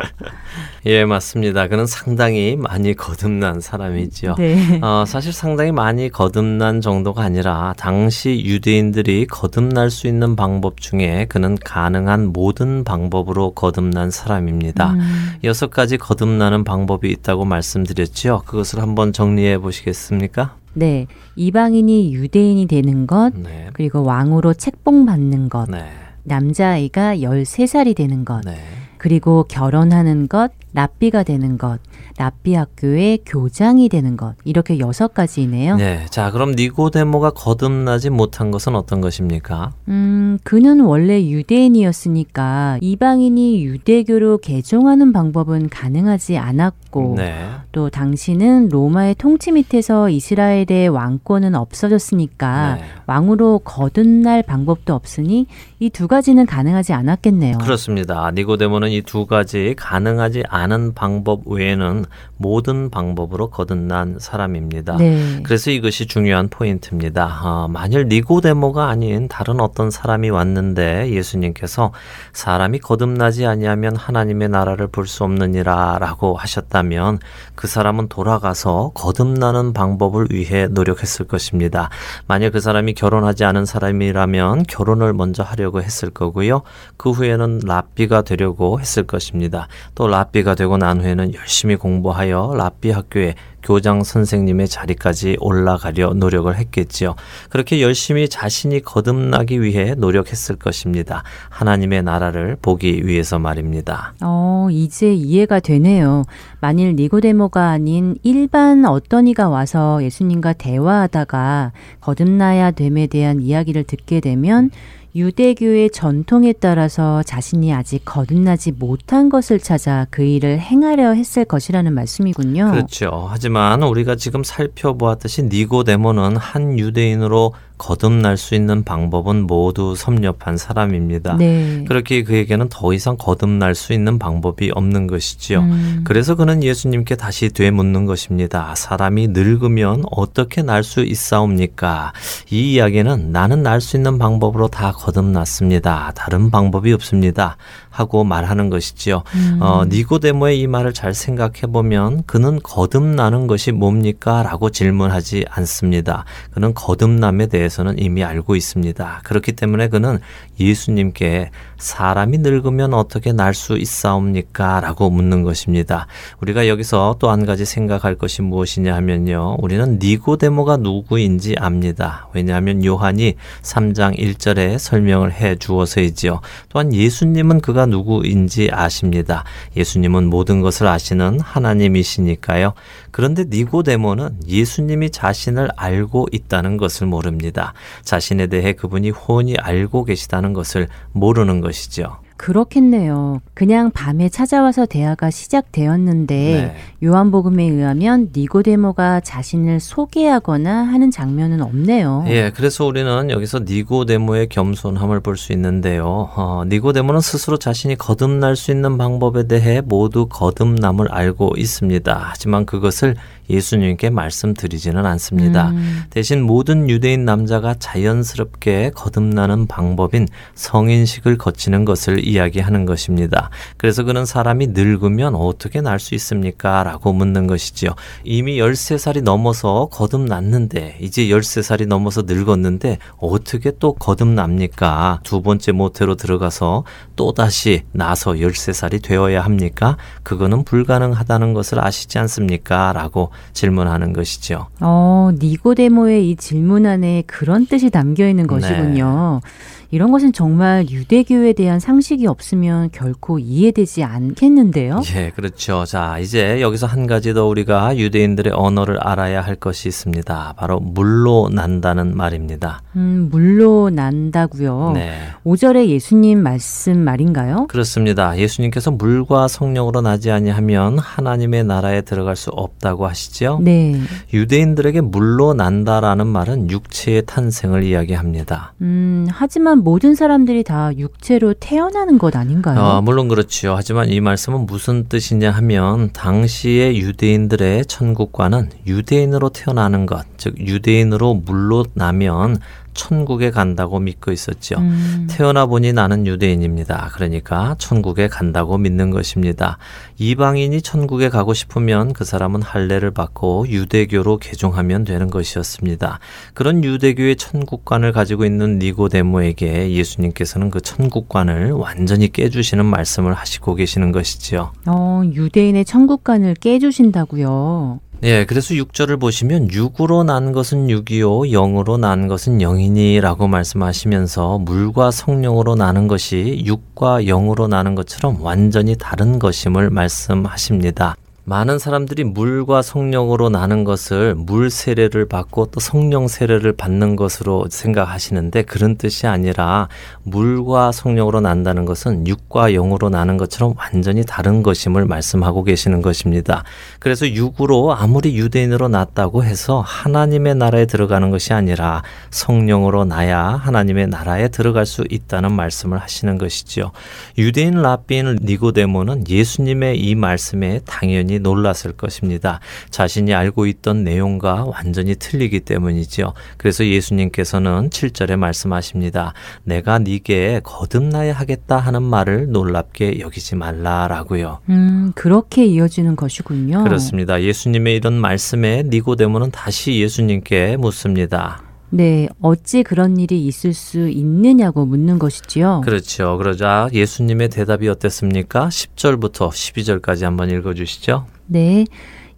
예, 0.85 1.05
맞습니다. 1.05 1.69
그는 1.69 1.85
상당히 1.85 2.57
많이 2.57 2.93
거듭난 2.93 3.61
사람이지요. 3.61 4.35
네. 4.37 4.81
어, 4.83 5.05
사실 5.07 5.31
상당히 5.31 5.71
많이 5.71 6.09
거듭난 6.09 6.81
정도가 6.81 7.23
아니라 7.23 7.73
당시 7.77 8.43
유대인들이 8.45 9.25
거듭날 9.27 9.89
수 9.89 10.07
있는 10.07 10.35
방법 10.35 10.81
중에 10.81 11.27
그는 11.29 11.57
가능한 11.63 12.33
모든 12.33 12.83
방법으로 12.83 13.51
거듭난 13.51 14.11
사람입니다. 14.11 14.91
음. 14.91 14.99
여섯 15.45 15.69
가지 15.71 15.95
거듭나는 15.97 16.65
방법이 16.65 17.09
있다고 17.09 17.45
말씀드렸지요. 17.45 18.41
그것을 18.45 18.81
한번 18.81 19.13
정리해 19.13 19.59
보시겠습니까? 19.59 20.55
네. 20.73 21.07
이방인이 21.37 22.13
유대인이 22.13 22.65
되는 22.65 23.07
것, 23.07 23.33
네. 23.33 23.69
그리고 23.71 24.03
왕으로 24.03 24.53
책봉 24.53 25.05
받는 25.05 25.47
것, 25.47 25.69
네. 25.69 25.85
남자아이가 26.23 27.17
13살이 27.17 27.95
되는 27.95 28.25
것, 28.25 28.41
네. 28.45 28.57
그리고 28.97 29.45
결혼하는 29.47 30.27
것, 30.27 30.51
납비가 30.71 31.23
되는 31.23 31.57
것, 31.57 31.79
납비 32.21 32.53
학교의 32.53 33.21
교장이 33.25 33.89
되는 33.89 34.15
것 34.15 34.35
이렇게 34.43 34.77
여섯 34.77 35.15
가지이네요. 35.15 35.77
네, 35.77 36.05
자 36.11 36.29
그럼 36.29 36.51
니고데모가 36.51 37.31
거듭나지 37.31 38.11
못한 38.11 38.51
것은 38.51 38.75
어떤 38.75 39.01
것입니까? 39.01 39.71
음, 39.87 40.37
그는 40.43 40.81
원래 40.81 41.25
유대인이었으니까 41.25 42.77
이방인이 42.81 43.63
유대교로 43.65 44.37
개종하는 44.37 45.11
방법은 45.13 45.69
가능하지 45.69 46.37
않았고, 46.37 47.15
네. 47.17 47.33
또 47.71 47.89
당시는 47.89 48.69
로마의 48.69 49.15
통치 49.15 49.51
밑에서 49.51 50.09
이스라엘의 50.09 50.89
왕권은 50.89 51.55
없어졌으니까 51.55 52.75
네. 52.75 52.83
왕으로 53.07 53.59
거듭날 53.63 54.43
방법도 54.43 54.93
없으니 54.93 55.47
이 55.79 55.89
두 55.89 56.07
가지는 56.07 56.45
가능하지 56.45 56.93
않았겠네요. 56.93 57.57
그렇습니다. 57.57 58.29
니고데모는 58.31 58.91
이 58.91 59.01
두 59.01 59.25
가지 59.25 59.73
가능하지 59.77 60.43
않은 60.47 60.93
방법 60.93 61.41
외에는 61.47 62.05
모든 62.37 62.89
방법으로 62.89 63.51
거듭난 63.51 64.17
사람입니다. 64.19 64.97
네. 64.97 65.41
그래서 65.43 65.69
이것이 65.69 66.07
중요한 66.07 66.49
포인트입니다. 66.49 67.41
어, 67.43 67.67
만일 67.67 68.07
니고데모가 68.07 68.87
아닌 68.87 69.27
다른 69.27 69.59
어떤 69.59 69.91
사람이 69.91 70.31
왔는데 70.31 71.11
예수님께서 71.11 71.91
사람이 72.33 72.79
거듭나지 72.79 73.45
아니하면 73.45 73.95
하나님의 73.95 74.49
나라를 74.49 74.87
볼 74.87 75.11
수 75.11 75.23
없느니라라고 75.25 76.35
하셨다면 76.35 77.19
그 77.55 77.67
사람은 77.67 78.07
돌아가서 78.07 78.91
거듭나는 78.93 79.73
방법을 79.73 80.27
위해 80.31 80.67
노력했을 80.67 81.27
것입니다. 81.27 81.89
만약 82.27 82.51
그 82.51 82.59
사람이 82.61 82.93
결혼하지 82.93 83.43
않은 83.43 83.65
사람이라면 83.65 84.63
결혼을 84.63 85.13
먼저 85.13 85.43
하려고 85.43 85.81
했을 85.81 86.09
거고요. 86.09 86.61
그 86.97 87.11
후에는 87.11 87.61
랍비가 87.65 88.21
되려고 88.21 88.79
했을 88.79 89.03
것입니다. 89.03 89.67
또 89.95 90.07
랍비가 90.07 90.55
되고 90.55 90.77
난 90.77 91.01
후에는 91.01 91.33
열심히 91.33 91.75
공 91.75 91.90
부하여 92.01 92.53
랍비 92.55 92.91
학교에 92.91 93.35
교장 93.63 94.03
선생님의 94.03 94.67
자리까지 94.67 95.37
올라가려 95.39 96.13
노력을 96.13 96.55
했겠지요. 96.55 97.15
그렇게 97.49 97.81
열심히 97.81 98.27
자신이 98.27 98.81
거듭나기 98.81 99.61
위해 99.61 99.93
노력했을 99.95 100.55
것입니다. 100.55 101.23
하나님의 101.49 102.03
나라를 102.03 102.57
보기 102.61 103.05
위해서 103.05 103.37
말입니다. 103.37 104.13
어, 104.21 104.67
이제 104.71 105.13
이해가 105.13 105.59
되네요. 105.59 106.23
만일 106.59 106.95
니고데모가 106.95 107.69
아닌 107.69 108.15
일반 108.23 108.85
어떤 108.85 109.27
이가 109.27 109.49
와서 109.49 110.03
예수님과 110.03 110.53
대화하다가 110.53 111.71
거듭나야 111.99 112.71
됨에 112.71 113.07
대한 113.07 113.41
이야기를 113.41 113.83
듣게 113.83 114.19
되면 114.19 114.71
유대교의 115.13 115.89
전통에 115.91 116.53
따라서 116.53 117.21
자신이 117.23 117.73
아직 117.73 118.03
거듭나지 118.05 118.71
못한 118.71 119.29
것을 119.29 119.59
찾아 119.59 120.07
그 120.09 120.23
일을 120.23 120.59
행하려 120.59 121.13
했을 121.13 121.45
것이라는 121.45 121.93
말씀이군요. 121.93 122.71
그렇죠. 122.71 123.27
하지만 123.29 123.83
우리가 123.83 124.15
지금 124.15 124.43
살펴보았듯이 124.43 125.43
니고데모는 125.43 126.37
한 126.37 126.79
유대인으로 126.79 127.53
거듭날 127.81 128.37
수 128.37 128.53
있는 128.53 128.83
방법은 128.83 129.47
모두 129.47 129.95
섭렵한 129.95 130.55
사람입니다. 130.57 131.37
네. 131.37 131.83
그렇게 131.87 132.21
그에게는 132.23 132.67
더 132.69 132.93
이상 132.93 133.17
거듭날 133.17 133.73
수 133.73 133.91
있는 133.91 134.19
방법이 134.19 134.71
없는 134.75 135.07
것이지요. 135.07 135.61
음. 135.61 136.01
그래서 136.03 136.35
그는 136.35 136.61
예수님께 136.61 137.15
다시 137.15 137.49
되묻는 137.49 138.05
것입니다. 138.05 138.75
사람이 138.75 139.29
늙으면 139.29 140.03
어떻게 140.11 140.61
날 140.61 140.83
수 140.83 141.01
있사옵니까? 141.03 142.11
이 142.49 142.73
이야기는 142.73 143.31
나는 143.31 143.63
날 143.63 143.81
수 143.81 143.97
있는 143.97 144.19
방법으로 144.19 144.67
다 144.67 144.91
거듭났습니다. 144.91 146.11
다른 146.15 146.51
방법이 146.51 146.93
없습니다. 146.93 147.57
하고 147.91 148.23
말하는 148.23 148.69
것이지요. 148.69 149.21
음. 149.35 149.59
어, 149.61 149.83
니고데모의 149.85 150.59
이 150.59 150.67
말을 150.67 150.93
잘 150.93 151.13
생각해 151.13 151.71
보면 151.71 152.23
그는 152.25 152.59
거듭나는 152.63 153.45
것이 153.45 153.71
뭡니까? 153.71 154.41
라고 154.41 154.71
질문하지 154.71 155.45
않습니다. 155.49 156.25
그는 156.51 156.73
거듭남에 156.73 157.47
대해서는 157.47 157.99
이미 157.99 158.23
알고 158.23 158.55
있습니다. 158.55 159.21
그렇기 159.23 159.51
때문에 159.51 159.89
그는 159.89 160.19
예수님께 160.59 161.51
사람이 161.81 162.39
늙으면 162.39 162.93
어떻게 162.93 163.31
날 163.33 163.51
수 163.53 163.77
있사옵니까? 163.77 164.79
라고 164.79 165.09
묻는 165.09 165.43
것입니다. 165.43 166.07
우리가 166.39 166.67
여기서 166.67 167.17
또 167.19 167.31
한 167.31 167.45
가지 167.45 167.63
생각할 167.63 168.15
것이 168.15 168.41
무엇이냐 168.41 168.93
하면요. 168.95 169.57
우리는 169.61 169.99
니고데모가 170.01 170.77
누구인지 170.77 171.55
압니다. 171.57 172.27
왜냐하면 172.33 172.83
요한이 172.83 173.35
3장 173.61 174.17
1절에 174.17 174.77
설명을 174.77 175.31
해 175.31 175.55
주어서이지요. 175.55 176.41
또한 176.69 176.93
예수님은 176.93 177.61
그가 177.61 177.85
누구인지 177.85 178.69
아십니다. 178.71 179.45
예수님은 179.77 180.29
모든 180.29 180.59
것을 180.61 180.87
아시는 180.87 181.39
하나님이시니까요. 181.39 182.73
그런데 183.11 183.45
니고데모는 183.49 184.39
예수님이 184.47 185.09
자신을 185.09 185.69
알고 185.75 186.27
있다는 186.31 186.77
것을 186.77 187.07
모릅니다. 187.07 187.73
자신에 188.03 188.47
대해 188.47 188.73
그분이 188.73 189.11
훤히 189.11 189.55
알고 189.57 190.05
계시다는 190.05 190.53
것을 190.53 190.87
모르는 191.13 191.61
것 191.61 191.70
이죠. 191.71 192.20
그렇겠네요. 192.41 193.39
그냥 193.53 193.91
밤에 193.91 194.27
찾아와서 194.27 194.87
대화가 194.87 195.29
시작되었는데 195.29 196.35
네. 196.35 196.75
요한복음에 197.07 197.63
의하면 197.63 198.29
니고데모가 198.35 199.19
자신을 199.19 199.79
소개하거나 199.79 200.87
하는 200.87 201.11
장면은 201.11 201.61
없네요. 201.61 202.25
예, 202.29 202.49
그래서 202.49 202.85
우리는 202.85 203.29
여기서 203.29 203.59
니고데모의 203.59 204.49
겸손함을 204.49 205.19
볼 205.19 205.37
수 205.37 205.53
있는데요. 205.53 206.29
어, 206.35 206.63
니고데모는 206.67 207.21
스스로 207.21 207.57
자신이 207.57 207.95
거듭날 207.95 208.55
수 208.55 208.71
있는 208.71 208.97
방법에 208.97 209.47
대해 209.47 209.81
모두 209.81 210.25
거듭남을 210.27 211.11
알고 211.11 211.53
있습니다. 211.57 212.25
하지만 212.31 212.65
그것을 212.65 213.15
예수님께 213.49 214.09
말씀드리지는 214.09 215.05
않습니다. 215.05 215.69
음. 215.69 216.03
대신 216.09 216.41
모든 216.41 216.89
유대인 216.89 217.25
남자가 217.25 217.75
자연스럽게 217.75 218.91
거듭나는 218.95 219.67
방법인 219.67 220.27
성인식을 220.55 221.37
거치는 221.37 221.85
것을 221.85 222.25
이야기하는 222.31 222.85
것입니다. 222.85 223.49
그래서 223.77 224.03
그는 224.03 224.25
사람이 224.25 224.67
늙으면 224.67 225.35
어떻게 225.35 225.79
날 225.79 226.01
수 226.01 226.15
있습니까? 226.15 226.83
라고 226.83 227.13
묻는 227.13 227.47
것이지요. 227.47 227.91
이미 228.23 228.57
13살이 228.57 229.21
넘어서 229.21 229.87
거듭났는데 229.91 230.97
이제 230.99 231.27
13살이 231.27 231.87
넘어서 231.87 232.23
늙었는데 232.23 232.97
어떻게 233.17 233.71
또 233.79 233.93
거듭납니까? 233.93 235.19
두 235.23 235.41
번째 235.41 235.71
모태로 235.71 236.15
들어가서 236.15 236.83
또다시 237.15 237.83
나서 237.91 238.31
13살이 238.33 239.01
되어야 239.03 239.41
합니까? 239.41 239.97
그거는 240.23 240.63
불가능하다는 240.63 241.53
것을 241.53 241.79
아시지 241.85 242.17
않습니까? 242.19 242.91
라고 242.93 243.29
질문하는 243.53 244.13
것이죠. 244.13 244.67
어, 244.79 245.29
니고데모의 245.33 246.29
이 246.31 246.35
질문 246.35 246.85
안에 246.85 247.23
그런 247.27 247.67
뜻이 247.67 247.89
담겨 247.89 248.27
있는 248.27 248.47
것이군요. 248.47 249.39
네. 249.43 249.49
이런 249.91 250.11
것은 250.11 250.31
정말 250.31 250.89
유대교에 250.89 251.51
대한 251.51 251.81
상식이 251.81 252.25
없으면 252.25 252.91
결코 252.93 253.39
이해되지 253.39 254.03
않겠는데요? 254.03 255.01
예, 255.15 255.31
그렇죠. 255.31 255.83
자, 255.83 256.17
이제 256.17 256.61
여기서 256.61 256.87
한 256.87 257.07
가지 257.07 257.33
더 257.33 257.45
우리가 257.45 257.97
유대인들의 257.97 258.53
언어를 258.55 258.97
알아야 259.01 259.41
할 259.41 259.55
것이 259.55 259.89
있습니다. 259.89 260.53
바로 260.57 260.79
물로 260.79 261.49
난다는 261.51 262.15
말입니다. 262.15 262.81
음, 262.95 263.27
물로 263.29 263.89
난다고요. 263.89 264.91
네. 264.95 265.11
5절에 265.45 265.87
예수님 265.87 266.41
말씀 266.41 266.97
말인가요? 266.97 267.67
그렇습니다. 267.67 268.37
예수님께서 268.37 268.91
물과 268.91 269.49
성령으로 269.49 269.99
나지 269.99 270.31
아니하면 270.31 270.99
하나님의 270.99 271.65
나라에 271.65 272.01
들어갈 272.01 272.37
수 272.37 272.49
없다고 272.51 273.07
하시죠. 273.07 273.59
네. 273.61 273.99
유대인들에게 274.33 275.01
물로 275.01 275.53
난다라는 275.53 276.27
말은 276.27 276.69
육체의 276.69 277.23
탄생을 277.25 277.83
이야기합니다. 277.83 278.73
음, 278.81 279.27
하지만 279.29 279.80
모든 279.81 280.15
사람들이 280.15 280.63
다 280.63 280.91
육체로 280.97 281.53
태어나는 281.53 282.17
것 282.17 282.35
아닌가요? 282.35 282.79
어, 282.79 283.01
물론 283.01 283.27
그렇지요. 283.27 283.75
하지만 283.75 284.09
이 284.09 284.21
말씀은 284.21 284.65
무슨 284.65 285.07
뜻이냐 285.09 285.51
하면 285.51 286.11
당시의 286.13 286.99
유대인들의 286.99 287.85
천국과는 287.85 288.69
유대인으로 288.87 289.49
태어나는 289.49 290.05
것, 290.05 290.25
즉 290.37 290.57
유대인으로 290.59 291.33
물로 291.33 291.85
나면 291.93 292.57
천국에 292.93 293.51
간다고 293.51 293.99
믿고 293.99 294.31
있었죠. 294.31 294.75
음. 294.77 295.27
태어나 295.29 295.65
보니 295.65 295.93
나는 295.93 296.27
유대인입니다. 296.27 297.11
그러니까 297.13 297.75
천국에 297.77 298.27
간다고 298.27 298.77
믿는 298.77 299.11
것입니다. 299.11 299.77
이방인이 300.17 300.81
천국에 300.81 301.29
가고 301.29 301.53
싶으면 301.53 302.13
그 302.13 302.25
사람은 302.25 302.61
할례를 302.61 303.11
받고 303.11 303.67
유대교로 303.69 304.37
개종하면 304.37 305.03
되는 305.03 305.29
것이었습니다. 305.29 306.19
그런 306.53 306.83
유대교의 306.83 307.37
천국관을 307.37 308.11
가지고 308.11 308.45
있는 308.45 308.79
니고데모에게 308.79 309.91
예수님께서는 309.91 310.69
그 310.69 310.81
천국관을 310.81 311.71
완전히 311.71 312.31
깨주시는 312.31 312.85
말씀을 312.85 313.33
하시고 313.33 313.75
계시는 313.75 314.11
것이지요. 314.11 314.73
어, 314.85 315.21
유대인의 315.25 315.85
천국관을 315.85 316.55
깨주신다고요. 316.55 317.99
예, 318.23 318.45
그래서 318.45 318.75
6절을 318.75 319.19
보시면 319.19 319.71
육으로 319.71 320.23
난 320.23 320.51
것은 320.51 320.91
육이요 320.91 321.47
영으로 321.51 321.97
난 321.97 322.27
것은 322.27 322.61
영이니라고 322.61 323.47
말씀하시면서 323.47 324.59
물과 324.59 325.09
성령으로 325.09 325.73
나는 325.73 326.07
것이 326.07 326.61
육과 326.63 327.23
영으로 327.23 327.67
나는 327.67 327.95
것처럼 327.95 328.39
완전히 328.43 328.95
다른 328.95 329.39
것임을 329.39 329.89
말씀하십니다. 329.89 331.15
많은 331.43 331.79
사람들이 331.79 332.23
물과 332.23 332.83
성령으로 332.83 333.49
나는 333.49 333.83
것을 333.83 334.35
물 334.35 334.69
세례를 334.69 335.25
받고 335.27 335.67
또 335.67 335.79
성령 335.79 336.27
세례를 336.27 336.73
받는 336.73 337.15
것으로 337.15 337.65
생각하시는데 337.67 338.61
그런 338.63 338.95
뜻이 338.95 339.25
아니라 339.25 339.87
물과 340.21 340.91
성령으로 340.91 341.41
난다는 341.41 341.85
것은 341.85 342.27
육과 342.27 342.73
영으로 342.73 343.09
나는 343.09 343.37
것처럼 343.37 343.73
완전히 343.75 344.23
다른 344.23 344.61
것임을 344.61 345.05
말씀하고 345.05 345.63
계시는 345.63 346.03
것입니다. 346.03 346.63
그래서 346.99 347.27
육으로 347.27 347.95
아무리 347.95 348.37
유대인으로 348.37 348.87
났다고 348.87 349.43
해서 349.43 349.81
하나님의 349.81 350.55
나라에 350.55 350.85
들어가는 350.85 351.31
것이 351.31 351.53
아니라 351.53 352.03
성령으로 352.29 353.05
나야 353.05 353.41
하나님의 353.41 354.07
나라에 354.07 354.49
들어갈 354.49 354.85
수 354.85 355.03
있다는 355.09 355.53
말씀을 355.53 355.97
하시는 355.97 356.37
것이지요. 356.37 356.91
유대인 357.39 357.81
라비인 357.81 358.37
니고데모는 358.43 359.27
예수님의 359.27 359.99
이 359.99 360.13
말씀에 360.13 360.81
당연히 360.85 361.31
놀랐을 361.41 361.93
것입니다. 361.93 362.59
자신이 362.89 363.33
알고 363.33 363.65
있던 363.67 364.03
내용과 364.03 364.65
완전히 364.65 365.15
틀리기 365.15 365.61
때문이지요. 365.61 366.33
그래서 366.57 366.85
예수님께서는 366.85 367.89
7절에 367.89 368.37
말씀하십니다. 368.37 369.33
내가 369.63 369.99
네게 369.99 370.61
거듭나야 370.63 371.33
하겠다 371.33 371.77
하는 371.77 372.03
말을 372.03 372.51
놀랍게 372.51 373.19
여기지 373.19 373.55
말라라고요. 373.55 374.59
음, 374.69 375.11
그렇게 375.15 375.65
이어지는 375.65 376.15
것이군요. 376.15 376.83
그렇습니다. 376.83 377.41
예수님의 377.41 377.95
이런 377.95 378.13
말씀에 378.13 378.83
니고데모는 378.87 379.51
다시 379.51 379.99
예수님께 379.99 380.77
묻습니다. 380.77 381.70
네, 381.93 382.29
어찌 382.41 382.83
그런 382.83 383.17
일이 383.17 383.45
있을 383.45 383.73
수 383.73 384.07
있느냐고 384.07 384.85
묻는 384.85 385.19
것이지요. 385.19 385.81
그렇죠. 385.83 386.37
그러자 386.37 386.87
예수님의 386.93 387.49
대답이 387.49 387.89
어땠습니까? 387.89 388.69
10절부터 388.69 389.49
12절까지 389.49 390.23
한번 390.23 390.49
읽어 390.49 390.73
주시죠. 390.73 391.25
네. 391.47 391.85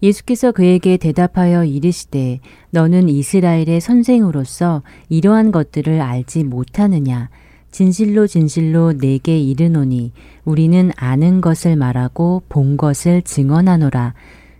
예수께서 0.01 0.51
그에게 0.51 0.97
대답하여 0.97 1.63
이르시되 1.63 2.41
너는 2.71 3.07
이스라엘의 3.07 3.79
선생으로서 3.79 4.83
이러한 5.07 5.53
것들을 5.53 6.01
알지 6.01 6.43
못하느냐 6.43 7.29
진실로 7.71 8.27
진실로 8.27 8.91
내게 8.91 9.39
이르노니 9.39 10.11
우리는 10.43 10.91
아는 10.97 11.39
것을 11.39 11.77
말하고 11.77 12.43
본 12.49 12.75
것을 12.75 13.21
증언하노라 13.21 14.13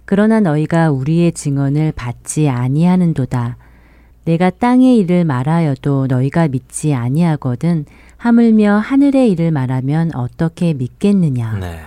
그러나 0.06 0.40
너희가 0.40 0.92
우리의 0.92 1.34
증언을 1.34 1.92
받지 1.92 2.48
아니하는도다 2.48 3.58
내가 4.26 4.50
땅의 4.50 4.98
일을 4.98 5.26
말하여도 5.26 6.08
너희가 6.08 6.48
믿지 6.48 6.94
아니하거든 6.94 7.86
하물며 8.18 8.78
하늘의 8.78 9.32
일을 9.32 9.52
말하면 9.52 10.12
어떻게 10.16 10.74
믿겠느냐. 10.74 11.58
네. 11.60 11.80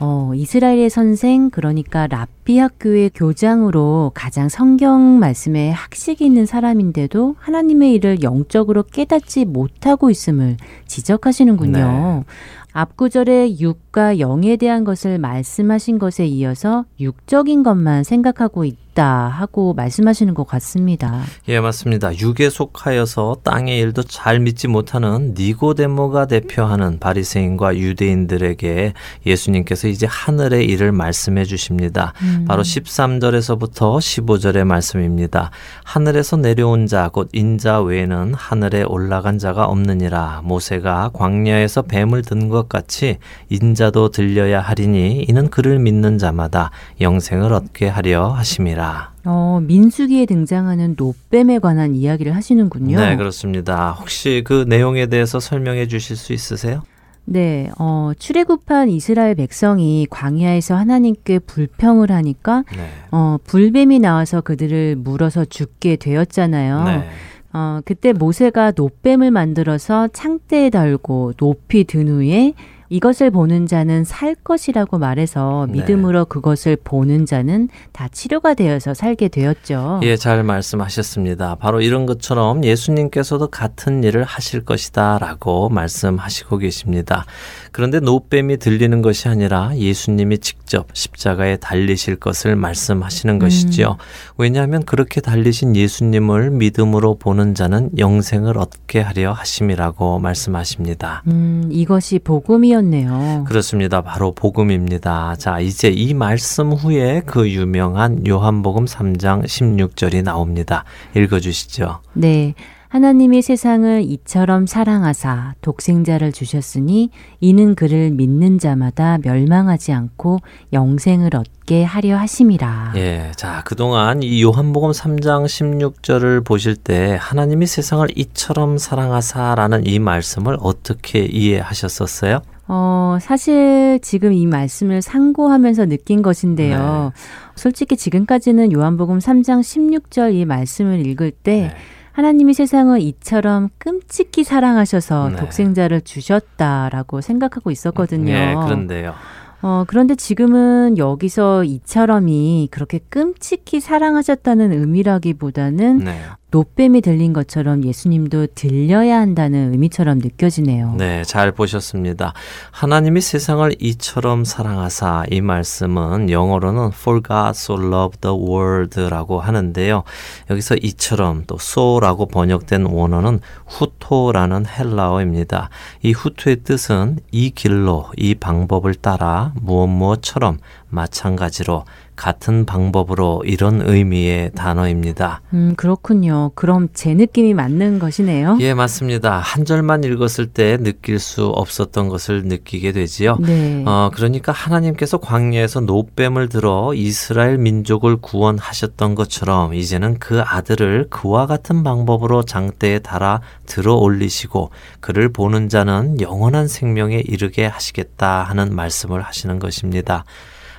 어, 0.00 0.32
이스라엘의 0.34 0.90
선생, 0.90 1.50
그러니까 1.50 2.06
랍비 2.06 2.58
학교의 2.58 3.10
교장으로 3.14 4.12
가장 4.14 4.48
성경 4.48 5.18
말씀에 5.18 5.70
학식이 5.70 6.24
있는 6.24 6.46
사람인데도 6.46 7.34
하나님의 7.38 7.94
일을 7.94 8.22
영적으로 8.22 8.84
깨닫지 8.84 9.44
못하고 9.44 10.10
있음을 10.10 10.56
지적하시는군요. 10.86 11.78
네. 11.78 12.24
앞구절에 12.72 13.58
육과 13.58 14.20
영에 14.20 14.56
대한 14.56 14.84
것을 14.84 15.18
말씀하신 15.18 15.98
것에 15.98 16.26
이어서 16.26 16.84
육적인 17.00 17.64
것만 17.64 18.04
생각하고 18.04 18.64
있다. 18.64 18.87
있다 18.98 19.28
하고 19.28 19.72
말씀하시는 19.74 20.34
것 20.34 20.44
같습니다. 20.48 21.22
예, 21.46 21.60
맞습니다. 21.60 22.10
육에 22.18 22.50
속하여서 22.50 23.38
땅의 23.44 23.78
일도 23.78 24.02
잘 24.02 24.40
믿지 24.40 24.66
못하는 24.66 25.34
니고데모가 25.38 26.26
대표하는 26.26 26.98
바리새인과 26.98 27.76
유대인들에게 27.76 28.92
예수님께서 29.24 29.86
이제 29.86 30.06
하늘의 30.10 30.66
일을 30.66 30.90
말씀해 30.90 31.44
주십니다. 31.44 32.12
음. 32.22 32.44
바로 32.48 32.62
13절에서부터 32.62 33.98
15절의 33.98 34.64
말씀입니다. 34.64 35.50
하늘에서 35.84 36.36
내려온 36.36 36.86
자 36.86 37.08
곧 37.12 37.30
인자 37.32 37.80
외에는 37.82 38.34
하늘에 38.34 38.82
올라간 38.82 39.38
자가 39.38 39.64
없느니라 39.66 40.42
모세가 40.44 41.10
광야에서 41.14 41.82
뱀을 41.82 42.22
든 42.22 42.48
것 42.48 42.68
같이 42.68 43.18
인자도 43.50 44.08
들려야 44.10 44.60
하리니 44.60 45.26
이는 45.28 45.50
그를 45.50 45.78
믿는 45.78 46.16
자마다 46.16 46.70
영생을 47.00 47.52
얻게 47.52 47.88
하려 47.88 48.28
하심이라. 48.30 48.87
어, 49.24 49.60
민수기에 49.62 50.26
등장하는 50.26 50.94
노뱀에 50.96 51.58
관한 51.58 51.94
이야기를 51.94 52.34
하시는군요. 52.34 52.98
네, 52.98 53.16
그렇습니다. 53.16 53.92
혹시 53.92 54.42
그 54.44 54.64
내용에 54.66 55.06
대해서 55.06 55.40
설명해 55.40 55.88
주실 55.88 56.16
수 56.16 56.32
있으세요? 56.32 56.82
네, 57.30 57.70
어, 57.78 58.12
출애굽한 58.18 58.88
이스라엘 58.88 59.34
백성이 59.34 60.06
광야에서 60.08 60.74
하나님께 60.76 61.40
불평을 61.40 62.10
하니까 62.10 62.64
네. 62.74 62.88
어, 63.10 63.36
불뱀이 63.44 63.98
나와서 63.98 64.40
그들을 64.40 64.96
물어서 64.96 65.44
죽게 65.44 65.96
되었잖아요. 65.96 66.84
네. 66.84 67.08
어, 67.52 67.80
그때 67.84 68.12
모세가 68.12 68.72
노뱀을 68.76 69.30
만들어서 69.30 70.08
창대에 70.08 70.70
달고 70.70 71.34
높이 71.36 71.84
든 71.84 72.08
후에 72.08 72.54
이것을 72.90 73.30
보는 73.30 73.66
자는 73.66 74.04
살 74.04 74.34
것이라고 74.34 74.98
말해서 74.98 75.66
네. 75.66 75.80
믿음으로 75.80 76.24
그것을 76.24 76.76
보는 76.82 77.26
자는 77.26 77.68
다 77.92 78.08
치료가 78.08 78.54
되어서 78.54 78.94
살게 78.94 79.28
되었죠. 79.28 80.00
예, 80.02 80.16
잘 80.16 80.42
말씀하셨습니다. 80.42 81.56
바로 81.56 81.80
이런 81.80 82.06
것처럼 82.06 82.64
예수님께서도 82.64 83.48
같은 83.48 84.02
일을 84.04 84.24
하실 84.24 84.64
것이다라고 84.64 85.68
말씀하시고 85.68 86.58
계십니다. 86.58 87.26
그런데 87.72 88.00
노뱀이 88.00 88.56
들리는 88.56 89.02
것이 89.02 89.28
아니라 89.28 89.76
예수님이 89.76 90.38
직접 90.38 90.88
십자가에 90.94 91.56
달리실 91.56 92.16
것을 92.16 92.56
말씀하시는 92.56 93.34
음. 93.34 93.38
것이지요. 93.38 93.96
왜냐하면 94.36 94.84
그렇게 94.84 95.20
달리신 95.20 95.76
예수님을 95.76 96.50
믿음으로 96.50 97.16
보는 97.16 97.54
자는 97.54 97.90
영생을 97.98 98.56
얻게 98.58 99.00
하려 99.00 99.32
하심이라고 99.32 100.18
말씀하십니다. 100.18 101.22
음, 101.26 101.68
이것이 101.70 102.18
복음이 102.18 102.72
었네요. 102.78 103.44
그렇습니다. 103.46 104.00
바로 104.00 104.32
복음입니다. 104.32 105.36
자, 105.36 105.60
이제 105.60 105.88
이 105.88 106.14
말씀 106.14 106.72
후에 106.72 107.22
그 107.26 107.50
유명한 107.50 108.26
요한복음 108.26 108.86
3장 108.86 109.44
16절이 109.44 110.22
나옵니다. 110.22 110.84
읽어 111.14 111.40
주시죠. 111.40 112.00
네. 112.14 112.54
하나님이 112.88 113.42
세상을 113.42 114.02
이처럼 114.02 114.66
사랑하사 114.66 115.54
독생자를 115.60 116.32
주셨으니 116.32 117.10
이는 117.40 117.74
그를 117.74 118.10
믿는 118.10 118.58
자마다 118.58 119.18
멸망하지 119.22 119.92
않고 119.92 120.38
영생을 120.72 121.36
얻게 121.36 121.84
하려 121.84 122.16
하심이라. 122.16 122.94
예. 122.96 123.30
자, 123.36 123.62
그동안 123.66 124.22
이 124.22 124.42
요한복음 124.42 124.92
3장 124.92 125.44
16절을 125.44 126.44
보실 126.44 126.76
때 126.76 127.18
하나님이 127.20 127.66
세상을 127.66 128.08
이처럼 128.16 128.78
사랑하사라는 128.78 129.86
이 129.86 129.98
말씀을 129.98 130.56
어떻게 130.60 131.20
이해하셨었어요? 131.20 132.40
어, 132.68 133.16
사실 133.20 133.98
지금 134.02 134.32
이 134.34 134.46
말씀을 134.46 135.00
상고하면서 135.00 135.86
느낀 135.86 136.20
것인데요. 136.20 137.12
네. 137.14 137.20
솔직히 137.54 137.96
지금까지는 137.96 138.72
요한복음 138.72 139.18
3장 139.18 139.60
16절 139.60 140.34
이 140.34 140.44
말씀을 140.44 141.06
읽을 141.06 141.30
때 141.30 141.72
네. 141.72 141.76
하나님이 142.12 142.52
세상을 142.52 143.00
이처럼 143.00 143.70
끔찍히 143.78 144.44
사랑하셔서 144.44 145.30
네. 145.30 145.36
독생자를 145.36 146.02
주셨다라고 146.02 147.20
생각하고 147.20 147.70
있었거든요. 147.70 148.32
네, 148.32 148.54
그런데요. 148.54 149.14
어, 149.62 149.84
그런데 149.86 150.14
지금은 150.14 150.98
여기서 150.98 151.64
이처럼이 151.64 152.68
그렇게 152.70 153.00
끔찍히 153.08 153.80
사랑하셨다는 153.80 154.72
의미라기보다는 154.72 155.98
네. 155.98 156.20
노뱀이 156.50 157.02
들린 157.02 157.34
것처럼 157.34 157.84
예수님도 157.84 158.48
들려야 158.54 159.20
한다는 159.20 159.72
의미처럼 159.72 160.18
느껴지네요. 160.18 160.94
네, 160.96 161.22
잘 161.24 161.52
보셨습니다. 161.52 162.32
하나님이 162.70 163.20
세상을 163.20 163.74
이처럼 163.78 164.44
사랑하사 164.44 165.24
이 165.30 165.42
말씀은 165.42 166.30
영어로는 166.30 166.88
For 166.94 167.20
God 167.22 167.50
so 167.50 167.74
loved 167.74 168.20
the 168.22 168.34
world라고 168.34 169.40
하는데요. 169.40 170.04
여기서 170.48 170.76
이처럼 170.76 171.44
또 171.46 171.56
so라고 171.60 172.24
번역된 172.26 172.86
원어는 172.86 173.40
후토라는 173.66 174.64
헬라어입니다. 174.66 175.68
이 176.02 176.12
후토의 176.12 176.62
뜻은 176.64 177.18
이 177.30 177.50
길로 177.50 178.06
이 178.16 178.34
방법을 178.34 178.94
따라 178.94 179.52
무엇 179.60 179.88
무엇처럼 179.88 180.58
마찬가지로 180.88 181.84
같은 182.18 182.66
방법으로 182.66 183.42
이런 183.46 183.80
의미의 183.80 184.50
단어입니다. 184.54 185.40
음, 185.52 185.74
그렇군요. 185.76 186.50
그럼 186.56 186.88
제 186.92 187.14
느낌이 187.14 187.54
맞는 187.54 188.00
것이네요. 188.00 188.58
예, 188.60 188.74
맞습니다. 188.74 189.38
한 189.38 189.64
절만 189.64 190.02
읽었을 190.02 190.48
때 190.48 190.76
느낄 190.78 191.20
수 191.20 191.46
없었던 191.46 192.08
것을 192.08 192.42
느끼게 192.44 192.90
되지요. 192.90 193.36
네. 193.40 193.84
어, 193.86 194.10
그러니까 194.12 194.50
하나님께서 194.50 195.18
광야에서 195.18 195.80
노뱀을 195.80 196.48
들어 196.48 196.92
이스라엘 196.92 197.56
민족을 197.56 198.16
구원하셨던 198.16 199.14
것처럼 199.14 199.74
이제는 199.74 200.18
그 200.18 200.42
아들을 200.42 201.06
그와 201.10 201.46
같은 201.46 201.84
방법으로 201.84 202.42
장대에 202.42 202.98
달아 202.98 203.40
들어 203.64 203.94
올리시고 203.94 204.70
그를 204.98 205.32
보는 205.32 205.68
자는 205.68 206.20
영원한 206.20 206.66
생명에 206.66 207.22
이르게 207.24 207.64
하시겠다 207.64 208.42
하는 208.42 208.74
말씀을 208.74 209.22
하시는 209.22 209.60
것입니다. 209.60 210.24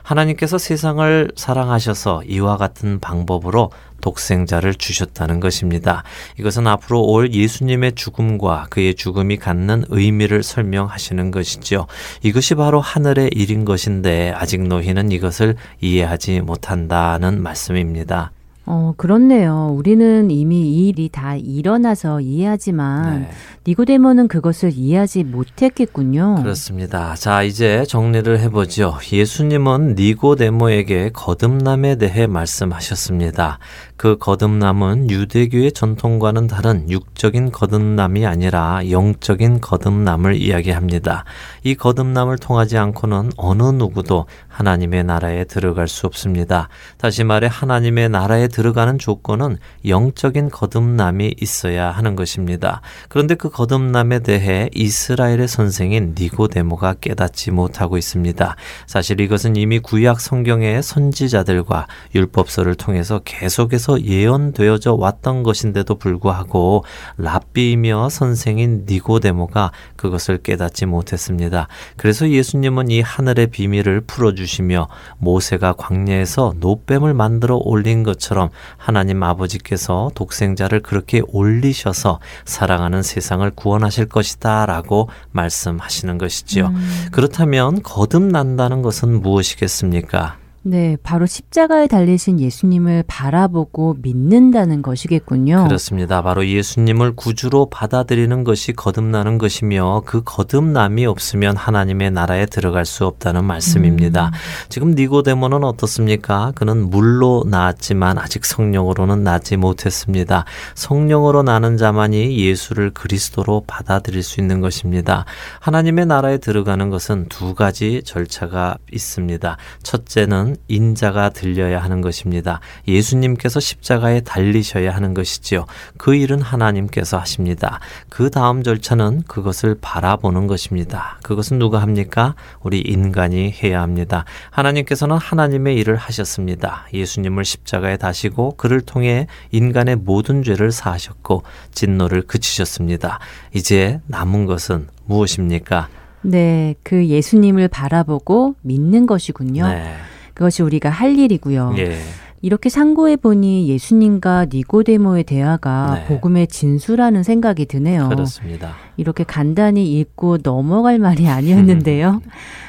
하나님께서 0.10 0.58
세상을 0.58 1.32
사랑하셔서 1.36 2.24
이와 2.26 2.58
같은 2.58 3.00
방법으로 3.00 3.72
독생자를 4.02 4.74
주셨다는 4.74 5.40
것입니다. 5.40 6.04
이것은 6.40 6.66
앞으로 6.66 7.04
올 7.04 7.32
예수님의 7.32 7.94
죽음과 7.94 8.68
그의 8.72 8.96
죽음이 8.96 9.38
갖는 9.38 9.86
의미를 9.90 10.42
설명하시는 10.42 11.30
것이지요. 11.30 11.86
이것이 12.24 12.56
바로 12.56 12.80
하늘의 12.80 13.30
일인 13.34 13.66
것인데 13.66 14.32
아직 14.36 14.62
너희는 14.62 15.12
이것을 15.12 15.56
이해하지 15.80 16.42
못한다는 16.42 17.44
말씀입니다. 17.44 18.32
어, 18.72 18.94
그렇네요. 18.98 19.74
우리는 19.74 20.30
이미 20.30 20.62
이 20.62 20.90
일이 20.90 21.10
다 21.10 21.36
일어나서 21.36 22.22
이해하지만 22.22 23.22
네. 23.22 23.30
니고데모는 23.66 24.28
그것을 24.28 24.74
이해하지 24.76 25.24
못했겠군요. 25.24 26.36
그렇습니다. 26.36 27.16
자, 27.16 27.42
이제 27.42 27.84
정리를 27.88 28.40
해보죠. 28.40 29.00
예수님은 29.12 29.96
니고데모에게 29.98 31.10
거듭남에 31.14 31.96
대해 31.96 32.28
말씀하셨습니다. 32.28 33.58
그 33.98 34.18
거듭남은 34.18 35.10
유대교의 35.10 35.72
전통과는 35.72 36.46
다른 36.46 36.90
육적인 36.92 37.52
거듭남이 37.52 38.28
아니라 38.28 38.82
영적인 38.90 39.62
거듭남을 39.62 40.36
이야기합니다. 40.36 41.26
이 41.64 41.74
거듭남을 41.74 42.38
통하지 42.38 42.78
않고는 42.78 43.32
어느 43.36 43.64
누구도 43.64 44.28
하나님의 44.48 45.06
나라에 45.06 45.46
들어갈 45.46 45.88
수 45.88 46.06
없습니다. 46.06 46.70
다시 46.98 47.24
말해 47.24 47.50
하나님의 47.52 48.10
나라에 48.10 48.48
들어 48.48 48.59
가는 48.74 49.00
조건은 49.00 49.58
영적인 49.86 50.50
거듭남이 50.50 51.36
있어야 51.42 51.92
하는 51.92 52.16
것입니다. 52.16 52.82
그런데 53.08 53.36
그 53.36 53.50
거듭남에 53.50 54.20
대해 54.20 54.70
이스라엘의 54.76 55.48
선생인 55.48 56.16
니고데모가 56.18 56.96
깨닫지 57.02 57.52
못하고 57.52 57.98
있습니다. 57.98 58.56
사실 58.86 59.20
이것은 59.22 59.56
이미 59.56 59.80
구약 59.80 60.20
성경의 60.20 60.84
선지자들과 60.84 61.88
율법서를 62.14 62.76
통해서 62.76 63.20
계속해서 63.26 64.04
예언되어져 64.04 64.94
왔던 64.94 65.44
것인데도 65.44 65.96
불구하고 65.96 66.84
랍비이며 67.18 68.10
선생인 68.10 68.86
니고데모가 68.88 69.72
그것을 69.96 70.38
깨닫지 70.40 70.86
못했습니다. 70.86 71.68
그래서 71.98 72.30
예수님은 72.30 72.92
이 72.92 73.02
하늘의 73.02 73.48
비밀을 73.48 74.02
풀어주시며 74.02 74.88
모세가 75.18 75.74
광야에서 75.74 76.56
노뱀을 76.60 77.14
만들어 77.14 77.58
올린 77.58 78.04
것처럼 78.04 78.39
하나님 78.78 79.24
아버지께서 79.24 80.12
독생자를 80.16 80.82
그렇게 80.82 81.22
올리셔서 81.28 82.20
사랑하는 82.46 83.04
세상을 83.04 83.50
구원하실 83.52 84.08
것이다 84.08 84.66
라고 84.66 85.10
말씀하시는 85.32 86.18
것이지요. 86.18 86.68
음. 86.68 87.08
그렇다면 87.12 87.82
거듭난다는 87.84 88.82
것은 88.82 89.22
무엇이겠습니까? 89.22 90.38
네, 90.62 90.98
바로 91.04 91.26
십자가에 91.26 91.88
달리신 91.88 92.40
예수님을 92.40 93.06
바라보고 93.08 93.96
믿는다는 94.02 94.82
것이겠군요. 94.82 95.64
그렇습니다. 95.64 96.22
바로 96.22 96.46
예수님을 96.46 97.16
구주로 97.16 97.68
받아들이는 97.68 98.44
것이 98.44 98.74
거듭나는 98.74 99.38
것이며 99.38 100.04
그 100.06 100.22
거듭남이 100.26 101.06
없으면 101.06 101.56
하나님의 101.56 102.12
나라에 102.12 102.46
들어갈 102.46 102.86
수 102.86 103.06
없다는 103.06 103.46
말씀입니다. 103.46 104.28
음. 104.28 104.32
지금 104.68 104.92
니고데모는 104.96 105.64
어떻습니까? 105.64 106.52
그는 106.56 106.90
물로 106.90 107.46
나았지만 107.48 108.18
아직 108.18 108.46
성령으로는 108.46 109.24
나지 109.24 109.56
못했습니다. 109.56 110.44
성령으로 110.76 111.42
나는 111.44 111.78
자만이 111.78 112.38
예수를 112.38 112.90
그리스도로 112.92 113.64
받아들일 113.66 114.24
수 114.24 114.42
있는 114.42 114.60
것입니다. 114.60 115.24
하나님의 115.62 116.06
나라에 116.06 116.38
들어가는 116.38 116.90
것은 116.90 117.28
두 117.30 117.56
가지 117.56 118.02
절차가 118.04 118.78
있습니다. 118.92 119.58
첫째는 119.84 120.49
인자가 120.68 121.30
들려야 121.30 121.82
하는 121.82 122.02
것입니다. 122.02 122.60
예수님께서 122.88 123.60
십자가에 123.60 124.22
달리셔야 124.22 124.94
하는 124.94 125.14
것이지요. 125.14 125.66
그 125.98 126.16
일은 126.16 126.42
하나님께서 126.42 127.18
하십니다. 127.18 127.80
그 128.10 128.30
다음 128.30 128.64
절차는 128.64 129.24
그것을 129.28 129.76
바라보는 129.80 130.48
것입니다. 130.48 131.20
그것은 131.24 131.60
누가 131.60 131.82
합니까? 131.82 132.36
우리 132.62 132.80
인간이 132.80 133.54
해야 133.64 133.82
합니다. 133.82 134.26
하나님께서는 134.52 135.18
하나님의 135.18 135.76
일을 135.78 135.96
하셨습니다. 135.96 136.86
예수님을 136.94 137.46
십자가에 137.46 137.98
다시고 137.98 138.56
그를 138.58 138.82
통해 138.82 139.28
인간의 139.52 139.98
모든 139.98 140.44
죄를 140.44 140.72
사하셨고 140.72 141.44
진노를 141.72 142.24
그치셨습니다. 142.24 143.20
이제 143.54 144.00
남은 144.08 144.46
것은 144.46 144.88
무엇입니까? 145.06 145.90
네, 146.22 146.76
그 146.84 147.08
예수님을 147.08 147.70
바라보고 147.70 148.56
믿는 148.62 149.06
것이군요. 149.06 149.68
네. 149.68 149.96
그것이 150.40 150.64
우리가 150.64 150.90
할 150.90 151.20
일이고요. 151.20 151.76
예. 151.80 151.98
이렇게 152.42 152.70
상고해 152.70 153.18
보니 153.18 153.68
예수님과 153.68 154.46
니고데모의 154.50 155.26
대화가 155.26 155.96
네. 155.96 156.06
복음의 156.06 156.48
진수라는 156.48 157.24
생각이 157.24 157.66
드네요. 157.66 158.08
그렇습니다. 158.08 158.76
이렇게 158.96 159.26
간단히 159.26 160.00
읽고 160.00 160.38
넘어갈 160.38 160.98
말이 160.98 161.28
아니었는데요. 161.28 162.22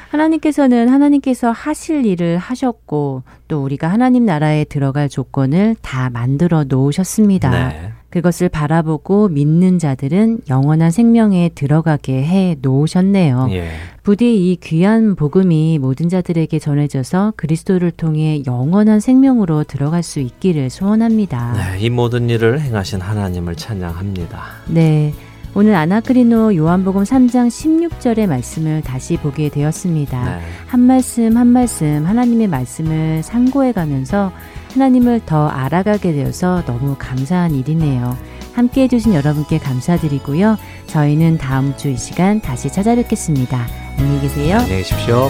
하나님께서는 0.09 0.89
하나님께서 0.89 1.51
하실 1.51 2.05
일을 2.05 2.37
하셨고 2.37 3.23
또 3.47 3.63
우리가 3.63 3.87
하나님 3.87 4.25
나라에 4.25 4.65
들어갈 4.65 5.07
조건을 5.07 5.77
다 5.81 6.09
만들어 6.09 6.65
놓으셨습니다. 6.65 7.69
네. 7.69 7.93
그것을 8.09 8.49
바라보고 8.49 9.29
믿는 9.29 9.79
자들은 9.79 10.41
영원한 10.49 10.91
생명에 10.91 11.51
들어가게 11.55 12.21
해 12.21 12.57
놓으셨네요. 12.61 13.47
예. 13.51 13.69
부디 14.03 14.51
이 14.51 14.55
귀한 14.55 15.13
복음이 15.15 15.77
모든 15.77 16.09
자들에게 16.09 16.57
전해져서 16.57 17.33
그리스도를 17.35 17.91
통해 17.91 18.41
영원한 18.47 18.99
생명으로 18.99 19.63
들어갈 19.63 20.01
수 20.01 20.19
있기를 20.19 20.71
소원합니다. 20.71 21.53
네, 21.53 21.79
이 21.79 21.91
모든 21.91 22.27
일을 22.27 22.61
행하신 22.61 22.99
하나님을 22.99 23.55
찬양합니다. 23.55 24.41
네. 24.69 25.13
오늘 25.53 25.75
아나크리노 25.75 26.55
요한복음 26.55 27.03
3장 27.03 27.49
16절의 27.49 28.25
말씀을 28.25 28.81
다시 28.81 29.17
보게 29.17 29.49
되었습니다. 29.49 30.37
네. 30.37 30.41
한 30.65 30.79
말씀 30.79 31.37
한 31.37 31.45
말씀 31.47 32.05
하나님의 32.05 32.47
말씀을 32.47 33.21
상고해 33.21 33.73
가면서 33.73 34.31
하나님을 34.73 35.21
더 35.27 35.47
알아가게 35.47 36.13
되어서 36.13 36.63
너무 36.65 36.95
감사한 36.97 37.53
일이네요. 37.53 38.17
함께 38.53 38.83
해주신 38.83 39.13
여러분께 39.13 39.57
감사드리고요. 39.59 40.57
저희는 40.87 41.37
다음 41.37 41.75
주 41.77 41.89
이 41.89 41.97
시간 41.97 42.41
다시 42.41 42.69
찾아뵙겠습니다. 42.69 43.67
안녕히 43.97 44.21
계세요. 44.21 44.57
안녕히 44.57 44.83
계십시오. 44.83 45.29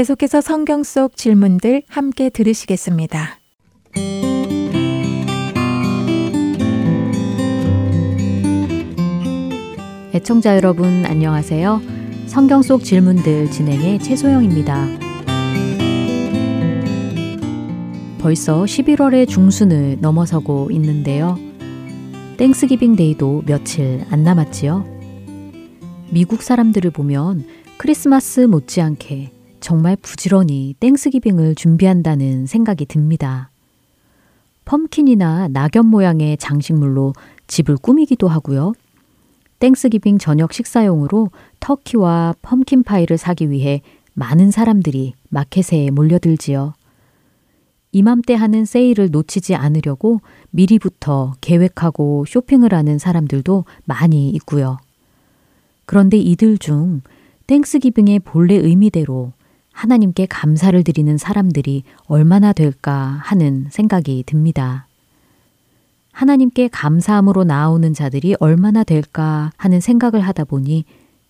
계속해서 0.00 0.40
성경 0.40 0.82
속 0.82 1.14
질문들 1.14 1.82
함께 1.86 2.30
들으시겠습니다. 2.30 3.38
애청자 10.14 10.56
여러분 10.56 11.04
안녕하세요. 11.04 11.82
성경 12.28 12.62
속 12.62 12.82
질문들 12.82 13.50
진행의 13.50 13.98
최소영입니다. 13.98 14.86
벌써 18.22 18.62
11월의 18.62 19.28
중순을 19.28 19.98
넘어서고 20.00 20.70
있는데요. 20.70 21.38
Thanksgiving 22.38 22.96
Day도 22.96 23.42
며칠 23.44 24.06
안 24.08 24.24
남았지요. 24.24 24.82
미국 26.10 26.40
사람들을 26.40 26.90
보면 26.90 27.44
크리스마스 27.76 28.40
못지않게 28.40 29.39
정말 29.60 29.96
부지런히 29.96 30.74
Thanksgiving을 30.80 31.54
준비한다는 31.54 32.46
생각이 32.46 32.86
듭니다. 32.86 33.50
pumpkin이나 34.64 35.48
낙엽 35.48 35.86
모양의 35.86 36.36
장식물로 36.38 37.12
집을 37.46 37.76
꾸미기도 37.76 38.28
하고요. 38.28 38.72
Thanksgiving 39.58 40.18
저녁 40.18 40.52
식사용으로 40.52 41.30
turkey와 41.60 42.34
pumpkin 42.40 42.82
pie를 42.82 43.18
사기 43.18 43.50
위해 43.50 43.82
많은 44.14 44.50
사람들이 44.50 45.14
마켓에 45.28 45.90
몰려들지요. 45.90 46.74
이맘때 47.92 48.34
하는 48.34 48.64
세일을 48.64 49.10
놓치지 49.10 49.56
않으려고 49.56 50.20
미리부터 50.50 51.34
계획하고 51.40 52.24
쇼핑을 52.26 52.72
하는 52.72 52.98
사람들도 52.98 53.64
많이 53.84 54.30
있고요. 54.30 54.78
그런데 55.86 56.16
이들 56.16 56.58
중 56.58 57.02
땡스기빙의 57.48 58.20
본래 58.20 58.54
의미대로 58.54 59.32
하나님께 59.80 60.26
감사를 60.26 60.84
드리는 60.84 61.16
사람들이 61.16 61.84
얼마나 62.06 62.52
될까 62.52 63.18
하는 63.22 63.66
생각이 63.70 64.24
듭니다. 64.26 64.86
하나님께 66.12 66.68
감사함으로 66.68 67.44
나오는 67.44 67.94
자들이 67.94 68.36
얼마나 68.40 68.84
될까 68.84 69.52
하는 69.56 69.80
생각을 69.80 70.20
하다 70.20 70.44
보니 70.44 70.84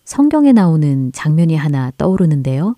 성경에 0.05 0.51
나오는 0.51 1.13
장면이 1.13 1.55
하나 1.55 1.93
떠오르는데요. 1.97 2.75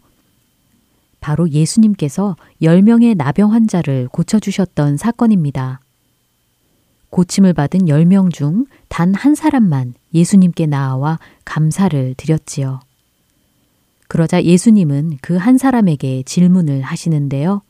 바로 1.23 1.49
예수님께서 1.49 2.37
10명의 2.61 3.17
나병 3.17 3.55
환자를 3.55 4.09
고쳐주셨던 4.13 4.99
사건입니다. 4.99 5.81
고침을 7.09 7.55
받은 7.55 7.87
10명 7.87 8.31
중 8.31 8.67
단 8.91 9.15
한 9.15 9.35
사람만 9.35 9.95
예수님께 10.13 10.67
나아와 10.67 11.19
감사를 11.47 12.15
드렸지요. 12.19 12.81
그러자 14.13 14.43
예수님은 14.43 15.17
그 15.23 15.39
한 15.39 15.57
사람에게 15.57 16.23
질문을 16.25 16.83
하시는데요. 16.83 17.63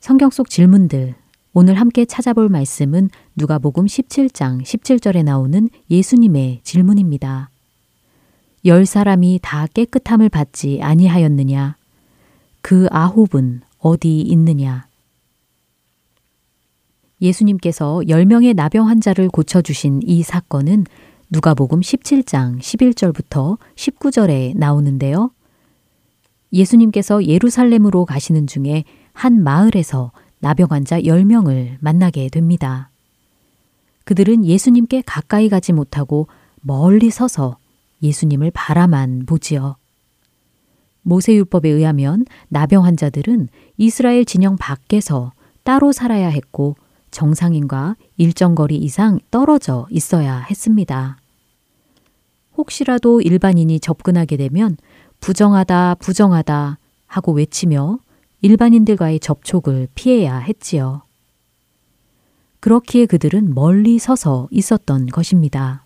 성경 0.00 0.30
속 0.30 0.48
질문들, 0.48 1.14
오늘 1.52 1.74
함께 1.74 2.06
찾아볼 2.06 2.48
말씀은 2.48 3.10
누가복음 3.36 3.84
17장 3.84 4.62
17절에 4.62 5.22
나오는 5.22 5.68
예수님의 5.90 6.60
질문입니다. 6.62 7.50
열 8.64 8.86
사람이 8.86 9.40
다 9.42 9.66
깨끗함을 9.74 10.30
받지 10.30 10.80
아니하였느냐? 10.80 11.76
그 12.62 12.86
아홉은 12.90 13.60
어디 13.80 14.22
있느냐? 14.22 14.86
예수님께서 17.20 18.00
10명의 18.06 18.56
나병 18.56 18.88
환자를 18.88 19.28
고쳐주신 19.28 20.00
이 20.02 20.22
사건은 20.22 20.86
누가복음 21.30 21.80
17장 21.80 22.60
11절부터 22.60 23.58
19절에 23.76 24.56
나오는데요. 24.56 25.30
예수님께서 26.52 27.24
예루살렘으로 27.24 28.04
가시는 28.04 28.46
중에 28.46 28.84
한 29.12 29.42
마을에서 29.42 30.12
나병 30.40 30.68
환자 30.70 31.00
10명을 31.00 31.76
만나게 31.80 32.28
됩니다. 32.28 32.90
그들은 34.04 34.44
예수님께 34.44 35.02
가까이 35.06 35.48
가지 35.48 35.72
못하고 35.72 36.28
멀리 36.60 37.10
서서 37.10 37.56
예수님을 38.02 38.50
바라만 38.52 39.24
보지요. 39.26 39.76
모세율법에 41.02 41.68
의하면 41.68 42.24
나병 42.48 42.84
환자들은 42.84 43.48
이스라엘 43.76 44.24
진영 44.24 44.56
밖에서 44.56 45.32
따로 45.62 45.92
살아야 45.92 46.28
했고 46.28 46.76
정상인과 47.14 47.96
일정 48.16 48.54
거리 48.54 48.76
이상 48.76 49.20
떨어져 49.30 49.86
있어야 49.90 50.40
했습니다. 50.40 51.16
혹시라도 52.56 53.20
일반인이 53.20 53.80
접근하게 53.80 54.36
되면 54.36 54.76
부정하다, 55.20 55.94
부정하다 55.96 56.78
하고 57.06 57.32
외치며 57.32 57.98
일반인들과의 58.42 59.20
접촉을 59.20 59.88
피해야 59.94 60.38
했지요. 60.38 61.02
그렇기에 62.60 63.06
그들은 63.06 63.54
멀리 63.54 63.98
서서 63.98 64.48
있었던 64.50 65.06
것입니다. 65.06 65.84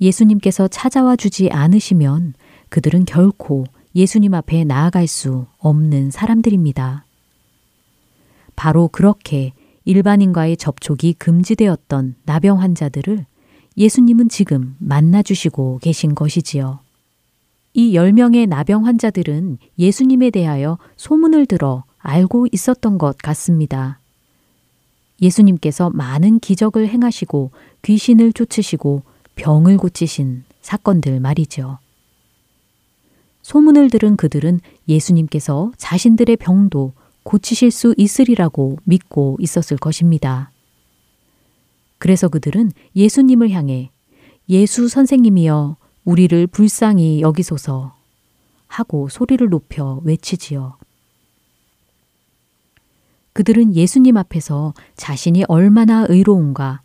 예수님께서 0.00 0.68
찾아와 0.68 1.16
주지 1.16 1.50
않으시면 1.50 2.34
그들은 2.68 3.04
결코 3.04 3.64
예수님 3.94 4.34
앞에 4.34 4.64
나아갈 4.64 5.06
수 5.06 5.46
없는 5.58 6.10
사람들입니다. 6.10 7.06
바로 8.56 8.88
그렇게 8.88 9.52
일반인과의 9.84 10.56
접촉이 10.56 11.14
금지되었던 11.18 12.16
나병 12.24 12.60
환자들을 12.60 13.26
예수님은 13.76 14.28
지금 14.28 14.76
만나주시고 14.78 15.80
계신 15.82 16.14
것이지요. 16.14 16.80
이 17.74 17.92
10명의 17.94 18.48
나병 18.48 18.86
환자들은 18.86 19.58
예수님에 19.78 20.30
대하여 20.30 20.78
소문을 20.96 21.46
들어 21.46 21.84
알고 21.98 22.46
있었던 22.52 22.98
것 22.98 23.18
같습니다. 23.18 23.98
예수님께서 25.20 25.90
많은 25.90 26.38
기적을 26.38 26.88
행하시고 26.88 27.50
귀신을 27.82 28.32
쫓으시고 28.32 29.02
병을 29.36 29.76
고치신 29.76 30.44
사건들 30.60 31.18
말이죠. 31.20 31.78
소문을 33.42 33.90
들은 33.90 34.16
그들은 34.16 34.60
예수님께서 34.88 35.72
자신들의 35.76 36.36
병도 36.36 36.92
고치실 37.24 37.70
수 37.70 37.94
있으리라고 37.96 38.78
믿고 38.84 39.36
있었을 39.40 39.76
것입니다. 39.76 40.50
그래서 41.98 42.28
그들은 42.28 42.70
예수님을 42.94 43.50
향해 43.50 43.90
예수 44.48 44.88
선생님이여 44.88 45.76
우리를 46.04 46.46
불쌍히 46.48 47.22
여기소서 47.22 47.96
하고 48.66 49.08
소리를 49.08 49.48
높여 49.48 50.00
외치지요. 50.04 50.76
그들은 53.32 53.74
예수님 53.74 54.16
앞에서 54.16 54.74
자신이 54.96 55.44
얼마나 55.48 56.06
의로운가, 56.08 56.82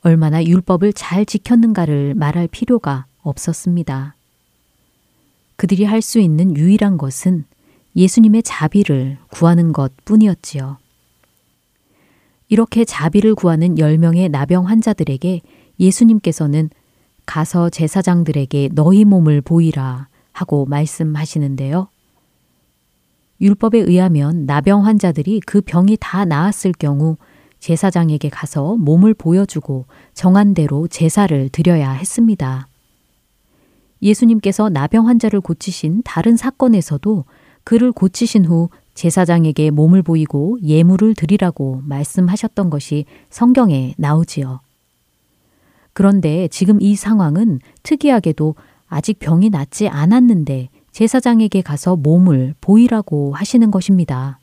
얼마나 0.00 0.42
율법을 0.44 0.94
잘 0.94 1.24
지켰는가를 1.24 2.14
말할 2.14 2.48
필요가 2.48 3.06
없었습니다. 3.22 4.16
그들이 5.56 5.84
할 5.84 6.02
수 6.02 6.18
있는 6.18 6.56
유일한 6.56 6.96
것은 6.96 7.44
예수님의 7.96 8.42
자비를 8.42 9.18
구하는 9.30 9.72
것 9.72 9.92
뿐이었지요. 10.04 10.78
이렇게 12.48 12.84
자비를 12.84 13.34
구하는 13.34 13.76
10명의 13.76 14.30
나병 14.30 14.68
환자들에게 14.68 15.40
예수님께서는 15.80 16.70
가서 17.24 17.70
제사장들에게 17.70 18.70
너희 18.72 19.04
몸을 19.04 19.40
보이라 19.40 20.08
하고 20.32 20.66
말씀하시는데요. 20.66 21.88
율법에 23.40 23.78
의하면 23.78 24.46
나병 24.46 24.86
환자들이 24.86 25.40
그 25.46 25.60
병이 25.60 25.96
다 26.00 26.24
나았을 26.24 26.72
경우 26.78 27.16
제사장에게 27.58 28.28
가서 28.28 28.76
몸을 28.76 29.14
보여주고 29.14 29.86
정한 30.14 30.54
대로 30.54 30.88
제사를 30.88 31.48
드려야 31.48 31.92
했습니다. 31.92 32.68
예수님께서 34.02 34.68
나병 34.68 35.08
환자를 35.08 35.40
고치신 35.40 36.02
다른 36.04 36.36
사건에서도 36.36 37.24
그를 37.64 37.92
고치신 37.92 38.44
후 38.44 38.68
제사장에게 38.94 39.70
몸을 39.70 40.02
보이고 40.02 40.58
예물을 40.62 41.14
드리라고 41.14 41.80
말씀하셨던 41.84 42.70
것이 42.70 43.06
성경에 43.30 43.94
나오지요. 43.96 44.60
그런데 45.92 46.48
지금 46.48 46.80
이 46.80 46.94
상황은 46.96 47.60
특이하게도 47.82 48.54
아직 48.86 49.18
병이 49.18 49.50
낫지 49.50 49.88
않았는데 49.88 50.68
제사장에게 50.90 51.62
가서 51.62 51.96
몸을 51.96 52.54
보이라고 52.60 53.34
하시는 53.34 53.70
것입니다. 53.70 54.38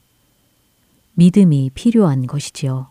믿음이 1.14 1.72
필요한 1.74 2.26
것이지요. 2.26 2.88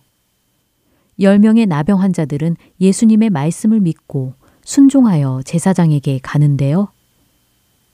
10명의 1.18 1.66
나병 1.66 2.00
환자들은 2.00 2.56
예수님의 2.80 3.30
말씀을 3.30 3.80
믿고 3.80 4.34
순종하여 4.62 5.42
제사장에게 5.44 6.20
가는데요. 6.22 6.88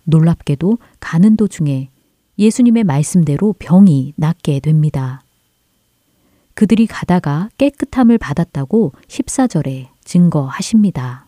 놀랍게도 0.05 0.79
가는 1.01 1.37
도중에 1.37 1.89
예수님의 2.39 2.85
말씀대로 2.85 3.55
병이 3.59 4.15
낫게 4.17 4.61
됩니다. 4.61 5.23
그들이 6.55 6.87
가다가 6.87 7.49
깨끗함을 7.59 8.19
받았다고 8.19 8.93
14절에 9.09 9.89
증거하십니다. 10.05 11.27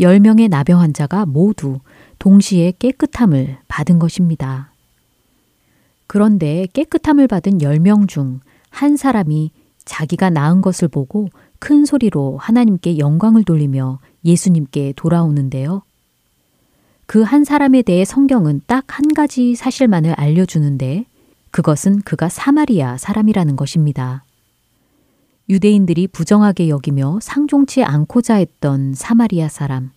10명의 0.00 0.48
나병 0.48 0.80
환자가 0.80 1.26
모두 1.26 1.78
동시에 2.18 2.72
깨끗함을 2.78 3.58
받은 3.68 3.98
것입니다. 3.98 4.72
그런데 6.06 6.66
깨끗함을 6.72 7.28
받은 7.28 7.58
10명 7.58 8.08
중 8.08 8.40
한 8.74 8.96
사람이 8.96 9.52
자기가 9.84 10.30
나은 10.30 10.60
것을 10.60 10.88
보고 10.88 11.28
큰 11.60 11.84
소리로 11.84 12.38
하나님께 12.38 12.98
영광을 12.98 13.44
돌리며 13.44 14.00
예수님께 14.24 14.94
돌아오는데요. 14.96 15.82
그 17.06 17.22
한 17.22 17.44
사람에 17.44 17.82
대해 17.82 18.04
성경은 18.04 18.62
딱 18.66 18.84
한 18.88 19.12
가지 19.14 19.54
사실만을 19.54 20.12
알려주는데 20.12 21.06
그것은 21.50 22.00
그가 22.02 22.28
사마리아 22.28 22.96
사람이라는 22.96 23.56
것입니다. 23.56 24.24
유대인들이 25.48 26.08
부정하게 26.08 26.68
여기며 26.68 27.18
상종치 27.20 27.84
않고자 27.84 28.36
했던 28.36 28.94
사마리아 28.94 29.48
사람. 29.48 29.90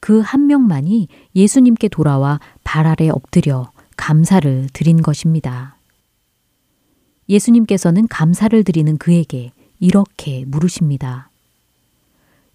그 0.00 0.20
한 0.20 0.46
명만이 0.46 1.08
예수님께 1.34 1.88
돌아와 1.88 2.38
발 2.62 2.86
아래 2.86 3.08
엎드려 3.08 3.70
감사를 3.96 4.68
드린 4.72 5.02
것입니다. 5.02 5.76
예수님께서는 7.28 8.06
감사를 8.08 8.62
드리는 8.62 8.96
그에게 8.98 9.52
이렇게 9.80 10.44
물으십니다. 10.46 11.28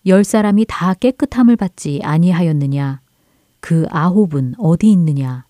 열 0.05 0.23
사람이 0.23 0.65
다 0.67 0.93
깨끗함을 0.93 1.55
받지 1.57 1.99
아니하였느냐? 2.03 3.01
그 3.62 3.86
아홉은 3.89 4.55
어디 4.57 4.91
있느냐? 4.91 5.45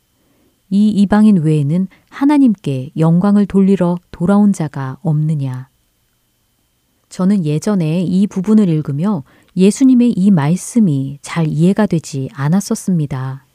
이 0.69 0.89
이방인 0.89 1.37
외에는 1.37 1.87
하나님께 2.09 2.91
영광을 2.97 3.45
돌리러 3.45 3.97
돌아온 4.11 4.53
자가 4.53 4.97
없느냐? 5.01 5.67
저는 7.09 7.43
예전에 7.45 8.03
이 8.03 8.27
부분을 8.27 8.69
읽으며 8.69 9.23
예수님의 9.57 10.11
이 10.11 10.31
말씀이 10.31 11.19
잘 11.21 11.47
이해가 11.47 11.85
되지 11.87 12.29
않았었습니다. 12.33 13.45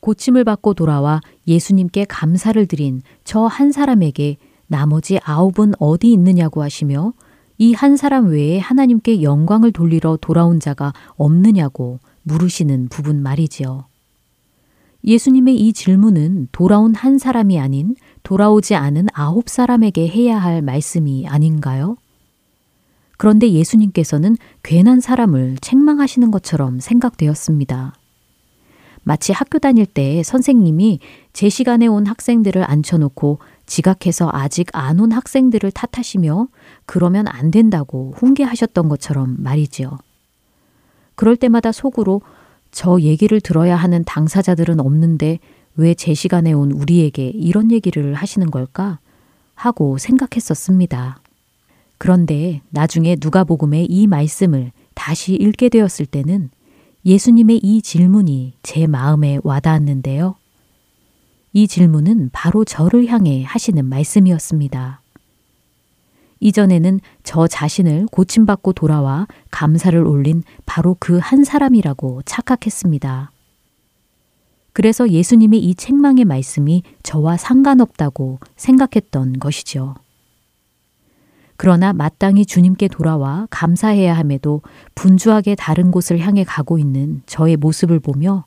고침을 0.00 0.44
받고 0.44 0.74
돌아와 0.74 1.20
예수님께 1.46 2.04
감사를 2.06 2.66
드린 2.66 3.02
저 3.24 3.46
한 3.46 3.72
사람에게 3.72 4.36
나머지 4.66 5.18
아홉은 5.22 5.74
어디 5.78 6.12
있느냐고 6.12 6.62
하시며 6.62 7.12
이 7.58 7.72
한 7.74 7.96
사람 7.96 8.26
외에 8.28 8.58
하나님께 8.58 9.22
영광을 9.22 9.72
돌리러 9.72 10.18
돌아온 10.20 10.58
자가 10.60 10.92
없느냐고 11.16 12.00
물으시는 12.22 12.88
부분 12.88 13.22
말이지요. 13.22 13.86
예수님의 15.04 15.56
이 15.56 15.72
질문은 15.72 16.48
돌아온 16.52 16.94
한 16.94 17.18
사람이 17.18 17.58
아닌 17.58 17.96
돌아오지 18.22 18.74
않은 18.76 19.08
아홉 19.12 19.48
사람에게 19.48 20.08
해야 20.08 20.38
할 20.38 20.62
말씀이 20.62 21.26
아닌가요? 21.26 21.96
그런데 23.18 23.50
예수님께서는 23.50 24.36
괜한 24.62 25.00
사람을 25.00 25.56
책망하시는 25.60 26.30
것처럼 26.30 26.80
생각되었습니다. 26.80 27.94
마치 29.04 29.32
학교 29.32 29.58
다닐 29.58 29.84
때 29.86 30.22
선생님이 30.22 31.00
제 31.32 31.48
시간에 31.48 31.86
온 31.86 32.06
학생들을 32.06 32.62
앉혀놓고 32.68 33.40
지각해서 33.66 34.30
아직 34.32 34.68
안 34.72 35.00
온 35.00 35.10
학생들을 35.12 35.72
탓하시며 35.72 36.48
그러면 36.86 37.26
안 37.26 37.50
된다고 37.50 38.12
훈계하셨던 38.16 38.88
것처럼 38.88 39.36
말이지요. 39.38 39.98
그럴 41.22 41.36
때마다 41.36 41.70
속으로 41.70 42.20
저 42.72 42.98
얘기를 43.00 43.40
들어야 43.40 43.76
하는 43.76 44.02
당사자들은 44.02 44.80
없는데 44.80 45.38
왜 45.76 45.94
제 45.94 46.14
시간에 46.14 46.52
온 46.52 46.72
우리에게 46.72 47.28
이런 47.28 47.70
얘기를 47.70 48.14
하시는 48.14 48.50
걸까? 48.50 48.98
하고 49.54 49.98
생각했었습니다. 49.98 51.20
그런데 51.96 52.60
나중에 52.70 53.16
누가복음의 53.20 53.86
이 53.86 54.08
말씀을 54.08 54.72
다시 54.94 55.34
읽게 55.34 55.68
되었을 55.68 56.06
때는 56.06 56.50
예수님의 57.04 57.58
이 57.62 57.82
질문이 57.82 58.54
제 58.64 58.88
마음에 58.88 59.38
와닿았는데요. 59.44 60.34
이 61.52 61.68
질문은 61.68 62.30
바로 62.32 62.64
저를 62.64 63.06
향해 63.06 63.44
하시는 63.44 63.84
말씀이었습니다. 63.84 65.01
이전에는 66.42 67.00
저 67.22 67.46
자신을 67.46 68.06
고침받고 68.10 68.72
돌아와 68.74 69.26
감사를 69.50 69.98
올린 70.04 70.42
바로 70.66 70.96
그 70.98 71.22
한 71.22 71.44
사람이라고 71.44 72.22
착각했습니다. 72.26 73.30
그래서 74.72 75.08
예수님의 75.08 75.60
이 75.60 75.74
책망의 75.74 76.24
말씀이 76.24 76.82
저와 77.02 77.36
상관없다고 77.36 78.40
생각했던 78.56 79.38
것이죠. 79.38 79.94
그러나 81.56 81.92
마땅히 81.92 82.44
주님께 82.44 82.88
돌아와 82.88 83.46
감사해야 83.50 84.16
함에도 84.16 84.62
분주하게 84.96 85.54
다른 85.54 85.90
곳을 85.92 86.18
향해 86.18 86.42
가고 86.44 86.78
있는 86.78 87.22
저의 87.26 87.56
모습을 87.56 88.00
보며 88.00 88.44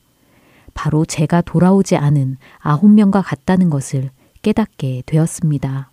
바로 0.73 1.05
제가 1.05 1.41
돌아오지 1.41 1.95
않은 1.95 2.37
아홉 2.59 2.89
명과 2.89 3.21
같다는 3.21 3.69
것을 3.69 4.09
깨닫게 4.41 5.03
되었습니다. 5.05 5.89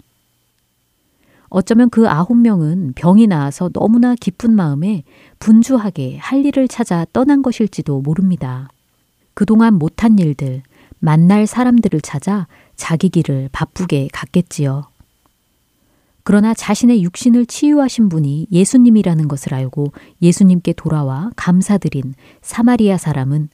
어쩌면 1.55 1.91
그 1.91 2.09
아홉 2.09 2.35
명은 2.39 2.95
병이 2.95 3.27
나아서 3.27 3.69
너무나 3.69 4.15
기쁜 4.15 4.57
마음에 4.57 5.05
분주하게 5.39 6.17
할 6.17 6.47
일을 6.47 6.67
찾아 6.67 7.05
떠난 7.13 7.43
것일지도 7.43 8.01
모릅니다. 8.01 8.71
그동안 9.35 9.75
못한 9.75 10.19
일들, 10.19 10.63
만날 10.99 11.47
사람들을 11.47 12.01
찾아 12.01 12.47
자기 12.75 13.11
길을 13.11 13.51
바쁘게 13.53 14.09
갔겠지요. 14.15 14.85
그러나 16.25 16.55
자신의 16.55 17.03
육신을 17.03 17.45
치유하신 17.45 18.09
분이 18.09 18.47
예수님이라는 18.51 19.29
것을 19.29 19.53
알고 19.53 19.93
예수님께 20.23 20.73
돌아와 20.73 21.31
감사드린 21.37 22.15
사마리아 22.41 22.97
사람은 22.97 23.51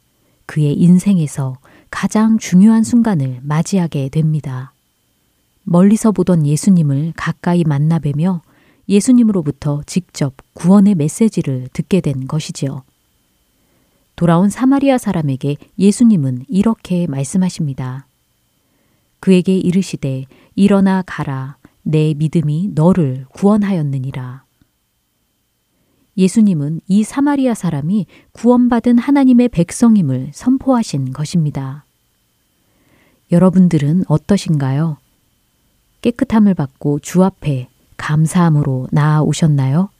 그의 0.47 0.75
인생에서 0.75 1.57
가장 1.91 2.39
중요한 2.39 2.85
순간을 2.85 3.41
맞이하게 3.43 4.11
됩니다. 4.11 4.73
멀리서 5.71 6.13
보던 6.13 6.47
예수님을 6.47 7.13
가까이 7.15 7.63
만나 7.63 7.99
뵈며 7.99 8.41
예수님으로부터 8.89 9.83
직접 9.85 10.35
구원의 10.55 10.95
메시지를 10.95 11.69
듣게 11.75 12.01
된 12.01 12.27
것이지요. 12.27 12.85
돌아온 14.17 14.49
사마리아 14.49 14.97
사람에게 14.97 15.57
예수님은 15.79 16.47
이렇게 16.49 17.07
말씀하십니다. 17.07 18.07
그에게 19.21 19.59
이르시되 19.59 20.25
일어나 20.55 21.03
가라 21.07 21.59
내 21.83 22.15
믿음이 22.15 22.71
너를 22.75 23.27
구원하였느니라. 23.35 24.45
예수님은 26.17 26.81
이 26.89 27.05
사마리아 27.05 27.53
사람이 27.53 28.07
구원받은 28.33 28.97
하나님의 28.97 29.51
백성임을 29.51 30.31
선포하신 30.33 31.13
것입니다. 31.13 31.85
여러분들은 33.31 34.05
어떠신가요? 34.09 34.97
깨끗함을 36.01 36.55
받고 36.55 37.01
주 37.01 37.25
앞에 37.25 37.69
감사함으로 37.97 38.89
나아오셨나요? 38.93 39.91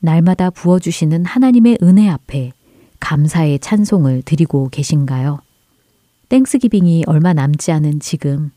날마다 0.00 0.50
부어주시는 0.50 1.24
하나님의 1.24 1.78
은혜 1.82 2.08
앞에 2.08 2.52
감사의 2.98 3.58
찬송을 3.60 4.22
드리고 4.22 4.68
계신가요? 4.70 5.40
땡스기빙이 6.28 7.04
얼마 7.06 7.32
남지 7.32 7.72
않은 7.72 8.00
지금 8.00 8.50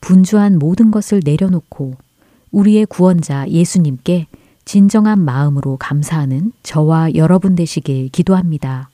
분주한 0.00 0.58
모든 0.58 0.90
것을 0.90 1.20
내려놓고 1.24 1.94
우리의 2.50 2.86
구원자 2.86 3.48
예수님께 3.48 4.26
진정한 4.64 5.20
마음으로 5.20 5.76
감사하는 5.76 6.52
저와 6.62 7.14
여러분 7.14 7.54
되시길 7.54 8.08
기도합니다. 8.10 8.90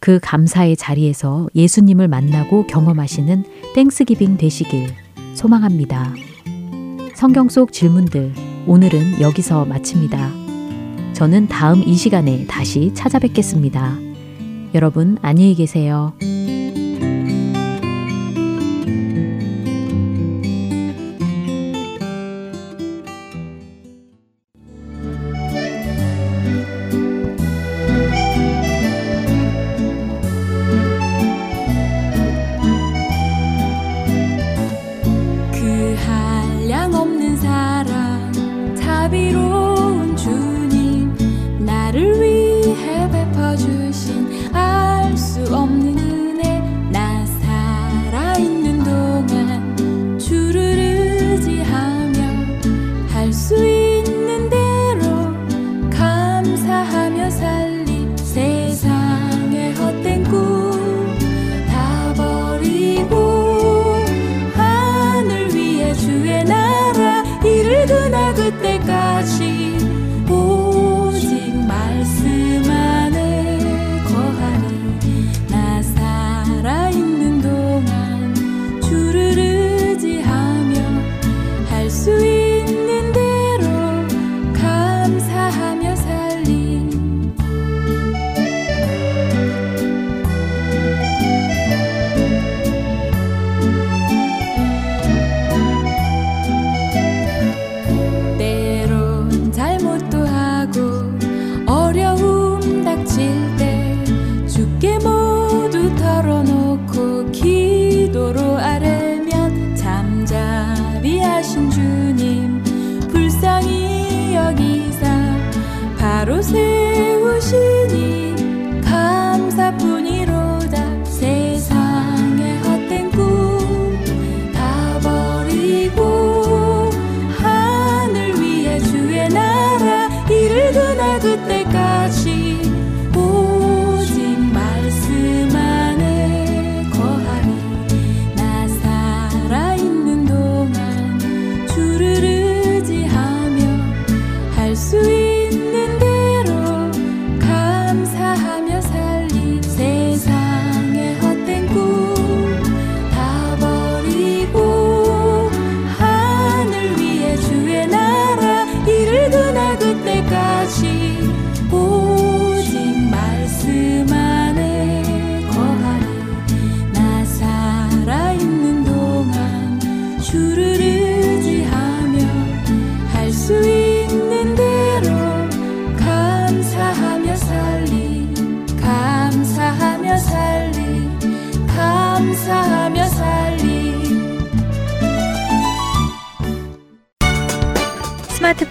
그 0.00 0.18
감사의 0.22 0.76
자리에서 0.76 1.48
예수님을 1.54 2.08
만나고 2.08 2.66
경험하시는 2.66 3.44
땡스기빙 3.74 4.38
되시길 4.38 5.05
소망합니다. 5.36 6.14
성경 7.14 7.48
속 7.48 7.72
질문들 7.72 8.32
오늘은 8.66 9.20
여기서 9.20 9.66
마칩니다. 9.66 10.32
저는 11.12 11.48
다음 11.48 11.82
이 11.82 11.94
시간에 11.94 12.46
다시 12.46 12.92
찾아뵙겠습니다. 12.94 13.98
여러분 14.74 15.18
안녕히 15.22 15.54
계세요. 15.54 16.14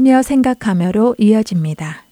살며 0.00 0.22
생각하며로 0.22 1.14
이어집니다. 1.18 2.04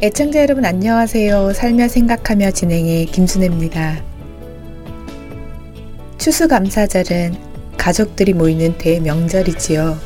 애청자 0.00 0.40
여러분 0.42 0.64
안녕하세요. 0.64 1.52
살며 1.54 1.88
생각하며 1.88 2.52
진행의 2.52 3.06
김순혜입니다. 3.06 4.00
추수감사절은 6.18 7.34
가족들이 7.76 8.32
모이는 8.32 8.78
대명절이지요. 8.78 9.98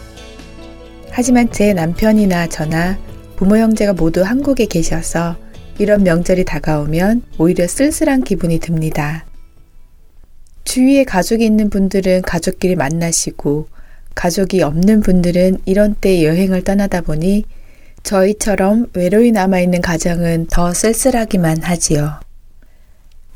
하지만 1.11 1.51
제 1.53 1.75
남편이나 1.75 2.47
저나 2.47 2.97
부모 3.37 3.59
형제가 3.59 3.93
모두 3.93 4.23
한국에 4.23 4.65
계셔서 4.65 5.37
이런 5.79 6.05
명절이 6.05 6.47
다가오면 6.47 7.21
오히려 7.37 7.67
쓸쓸한 7.67 8.25
기분이 8.25 8.61
듭니다. 8.61 9.27
주위에 10.65 11.05
가족이 11.05 11.45
있는 11.45 11.71
분들은 11.71 12.23
가족끼리 12.23 12.77
만나시고 12.77 13.69
가족이 14.15 14.63
없는 14.63 15.01
분들은 15.01 15.59
이런 15.65 15.95
때 15.95 16.25
여행을 16.25 16.63
떠나다 16.63 17.01
보니 17.01 17.45
저희처럼 18.03 18.87
외로이 18.95 19.33
남아있는 19.33 19.81
가정은 19.81 20.47
더 20.51 20.73
쓸쓸하기만 20.75 21.63
하지요. 21.63 22.21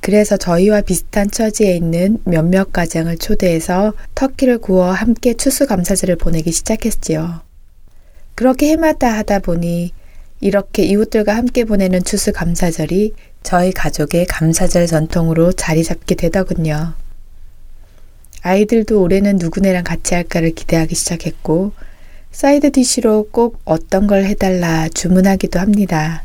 그래서 0.00 0.36
저희와 0.36 0.82
비슷한 0.82 1.30
처지에 1.30 1.74
있는 1.74 2.18
몇몇 2.24 2.72
가정을 2.72 3.18
초대해서 3.18 3.92
터키를 4.14 4.58
구워 4.58 4.92
함께 4.92 5.34
추수감사절을 5.34 6.16
보내기 6.16 6.52
시작했지요. 6.52 7.40
그렇게 8.34 8.68
해마다 8.68 9.16
하다 9.16 9.40
보니 9.40 9.92
이렇게 10.40 10.84
이웃들과 10.84 11.34
함께 11.34 11.64
보내는 11.64 12.04
추수감사절이 12.04 13.14
저희 13.42 13.72
가족의 13.72 14.26
감사절 14.26 14.86
전통으로 14.86 15.52
자리 15.52 15.82
잡게 15.82 16.14
되더군요. 16.14 16.94
아이들도 18.46 19.02
올해는 19.02 19.38
누구네랑 19.38 19.82
같이 19.82 20.14
할까를 20.14 20.52
기대하기 20.52 20.94
시작했고, 20.94 21.72
side 22.30 22.70
dish로 22.70 23.28
꼭 23.32 23.60
어떤 23.64 24.06
걸 24.06 24.24
해달라 24.24 24.88
주문하기도 24.88 25.58
합니다. 25.58 26.22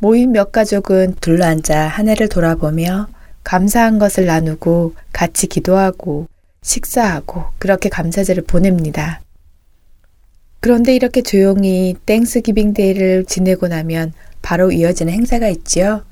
모인 0.00 0.32
몇 0.32 0.50
가족은 0.50 1.14
둘러앉아 1.20 1.86
한 1.86 2.08
해를 2.08 2.28
돌아보며 2.28 3.06
감사한 3.44 4.00
것을 4.00 4.26
나누고 4.26 4.94
같이 5.12 5.46
기도하고 5.46 6.26
식사하고 6.62 7.44
그렇게 7.58 7.88
감사절을 7.88 8.42
보냅니다. 8.42 9.20
그런데 10.58 10.96
이렇게 10.96 11.22
조용히 11.22 11.94
Thanksgiving 12.04 12.74
Day를 12.74 13.26
지내고 13.26 13.68
나면 13.68 14.12
바로 14.42 14.72
이어지는 14.72 15.12
행사가 15.12 15.48
있지요. 15.50 16.02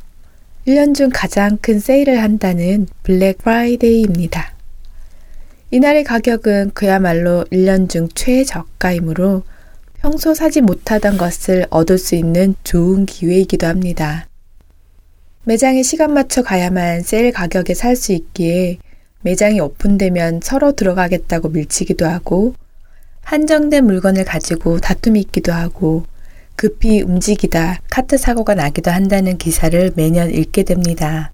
1년 0.69 0.95
중 0.95 1.11
가장 1.13 1.59
큰 1.61 1.81
세일을 1.81 2.23
한다는 2.23 2.87
블랙 3.03 3.39
프라이데이입니다. 3.39 4.52
이날의 5.75 6.05
가격은 6.05 6.73
그야말로 6.75 7.45
1년 7.45 7.89
중 7.89 8.07
최저가이므로 8.15 9.43
평소 9.95 10.35
사지 10.35 10.61
못하던 10.61 11.17
것을 11.17 11.67
얻을 11.71 11.97
수 11.97 12.15
있는 12.15 12.55
좋은 12.63 13.07
기회이기도 13.07 13.67
합니다. 13.67 14.27
매장에 15.45 15.83
시간 15.83 16.13
맞춰 16.13 16.43
가야만 16.43 17.01
세일 17.01 17.33
가격에 17.33 17.73
살 17.73 17.97
수 17.97 18.13
있기에 18.13 18.81
매장이 19.23 19.61
오픈되면 19.61 20.41
서로 20.43 20.73
들어가겠다고 20.73 21.49
밀치기도 21.49 22.05
하고 22.05 22.55
한정된 23.23 23.87
물건을 23.87 24.27
가지고 24.27 24.79
다툼이 24.79 25.21
있기도 25.21 25.55
하고 25.55 26.05
급히 26.55 27.01
움직이다 27.01 27.81
카트 27.89 28.19
사고가 28.19 28.55
나기도 28.55 28.91
한다는 28.91 29.39
기사를 29.39 29.91
매년 29.97 30.31
읽게 30.31 30.65
됩니다. 30.65 31.33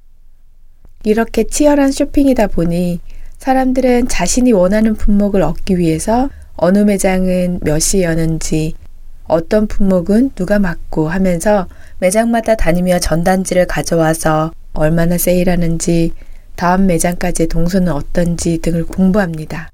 이렇게 1.03 1.43
치열한 1.43 1.91
쇼핑이다 1.91 2.47
보니 2.47 3.01
사람들은 3.39 4.09
자신이 4.09 4.53
원하는 4.53 4.95
품목을 4.95 5.43
얻기 5.43 5.79
위해서 5.79 6.29
어느 6.57 6.79
매장은 6.79 7.61
몇 7.63 7.79
시에 7.79 8.03
여는지 8.03 8.75
어떤 9.25 9.67
품목은 9.69 10.33
누가 10.35 10.59
맡고 10.59 11.09
하면서 11.09 11.69
매장마다 12.01 12.57
다니며 12.57 12.99
전단지를 12.99 13.67
가져와서 13.67 14.53
얼마나 14.73 15.17
세일하는지 15.19 16.13
다음 16.57 16.87
매장까지의 16.87 17.47
동선은 17.49 17.93
어떤지 17.93 18.59
등을 18.59 18.85
공부합니다. 18.85 19.71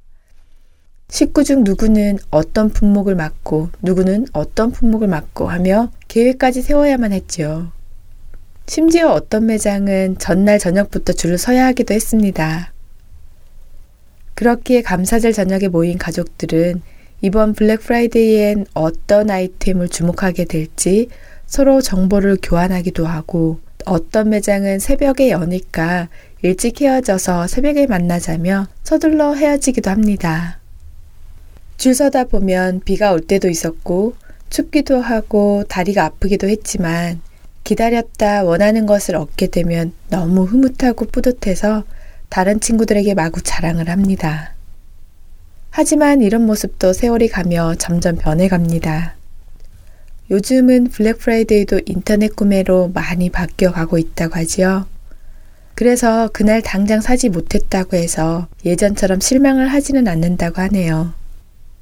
식구 1.08 1.44
중 1.44 1.64
누구는 1.64 2.18
어떤 2.30 2.68
품목을 2.68 3.14
맡고 3.14 3.70
누구는 3.80 4.26
어떤 4.32 4.72
품목을 4.72 5.08
맡고 5.08 5.48
하며 5.48 5.90
계획까지 6.08 6.60
세워야만 6.60 7.12
했지요. 7.12 7.72
심지어 8.66 9.12
어떤 9.12 9.46
매장은 9.46 10.18
전날 10.18 10.58
저녁부터 10.58 11.12
줄을 11.12 11.38
서야 11.38 11.66
하기도 11.66 11.94
했습니다. 11.94 12.73
그렇기에 14.34 14.82
감사절 14.82 15.32
저녁에 15.32 15.68
모인 15.68 15.98
가족들은 15.98 16.82
이번 17.20 17.54
블랙 17.54 17.80
프라이데이엔 17.80 18.66
어떤 18.74 19.30
아이템을 19.30 19.88
주목하게 19.88 20.44
될지 20.44 21.08
서로 21.46 21.80
정보를 21.80 22.38
교환하기도 22.42 23.06
하고 23.06 23.60
어떤 23.86 24.30
매장은 24.30 24.78
새벽에 24.78 25.30
여니까 25.30 26.08
일찍 26.42 26.80
헤어져서 26.80 27.46
새벽에 27.46 27.86
만나자며 27.86 28.66
서둘러 28.82 29.34
헤어지기도 29.34 29.90
합니다. 29.90 30.58
줄 31.76 31.94
서다 31.94 32.24
보면 32.24 32.80
비가 32.84 33.12
올 33.12 33.20
때도 33.20 33.48
있었고 33.48 34.14
춥기도 34.50 35.00
하고 35.00 35.64
다리가 35.68 36.04
아프기도 36.04 36.48
했지만 36.48 37.20
기다렸다 37.64 38.44
원하는 38.44 38.86
것을 38.86 39.16
얻게 39.16 39.46
되면 39.46 39.92
너무 40.10 40.44
흐뭇하고 40.44 41.06
뿌듯해서 41.06 41.84
다른 42.28 42.60
친구들에게 42.60 43.14
마구 43.14 43.42
자랑을 43.42 43.88
합니다. 43.88 44.54
하지만 45.70 46.20
이런 46.20 46.46
모습도 46.46 46.92
세월이 46.92 47.28
가며 47.28 47.74
점점 47.76 48.16
변해갑니다. 48.16 49.14
요즘은 50.30 50.88
블랙 50.88 51.18
프라이데이도 51.18 51.80
인터넷 51.86 52.34
구매로 52.34 52.92
많이 52.94 53.28
바뀌어 53.28 53.72
가고 53.72 53.98
있다고 53.98 54.36
하지요. 54.36 54.86
그래서 55.74 56.30
그날 56.32 56.62
당장 56.62 57.00
사지 57.00 57.28
못했다고 57.28 57.96
해서 57.96 58.46
예전처럼 58.64 59.20
실망을 59.20 59.68
하지는 59.68 60.06
않는다고 60.06 60.62
하네요. 60.62 61.12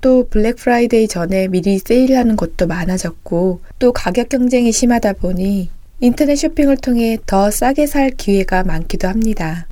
또 0.00 0.26
블랙 0.28 0.56
프라이데이 0.56 1.06
전에 1.06 1.48
미리 1.48 1.78
세일하는 1.78 2.36
곳도 2.36 2.66
많아졌고 2.66 3.60
또 3.78 3.92
가격 3.92 4.30
경쟁이 4.30 4.72
심하다 4.72 5.12
보니 5.14 5.70
인터넷 6.00 6.34
쇼핑을 6.34 6.78
통해 6.78 7.18
더 7.26 7.50
싸게 7.50 7.86
살 7.86 8.10
기회가 8.10 8.64
많기도 8.64 9.06
합니다. 9.06 9.68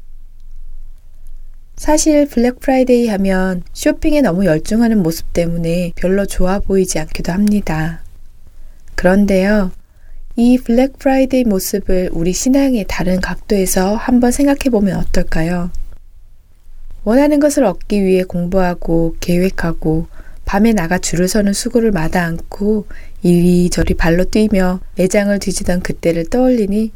사실 1.80 2.26
블랙 2.26 2.60
프라이데이 2.60 3.08
하면 3.08 3.62
쇼핑에 3.72 4.20
너무 4.20 4.44
열중하는 4.44 5.02
모습 5.02 5.32
때문에 5.32 5.92
별로 5.96 6.26
좋아 6.26 6.58
보이지 6.58 6.98
않기도 6.98 7.32
합니다. 7.32 8.02
그런데요. 8.96 9.72
이 10.36 10.58
블랙 10.58 10.98
프라이데이 10.98 11.44
모습을 11.44 12.10
우리 12.12 12.34
신앙의 12.34 12.84
다른 12.86 13.22
각도에서 13.22 13.96
한번 13.96 14.30
생각해 14.30 14.68
보면 14.70 14.98
어떨까요? 14.98 15.70
원하는 17.04 17.40
것을 17.40 17.64
얻기 17.64 18.04
위해 18.04 18.24
공부하고 18.24 19.16
계획하고 19.18 20.06
밤에 20.44 20.74
나가 20.74 20.98
줄을 20.98 21.28
서는 21.28 21.54
수고를 21.54 21.92
마다 21.92 22.26
않고 22.26 22.84
이리저리 23.22 23.94
발로 23.94 24.24
뛰며 24.24 24.80
매장을 24.96 25.38
뒤지던 25.38 25.80
그때를 25.80 26.28
떠올리니 26.28 26.92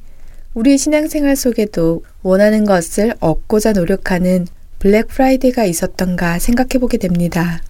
우리의 0.52 0.76
신앙생활 0.76 1.36
속에도 1.36 2.04
원하는 2.22 2.66
것을 2.66 3.14
얻고자 3.20 3.72
노력하는 3.72 4.46
블랙 4.84 5.08
프라이데이가 5.08 5.64
있었던가 5.64 6.38
생각해 6.38 6.78
보게 6.78 6.98
됩니다. 6.98 7.62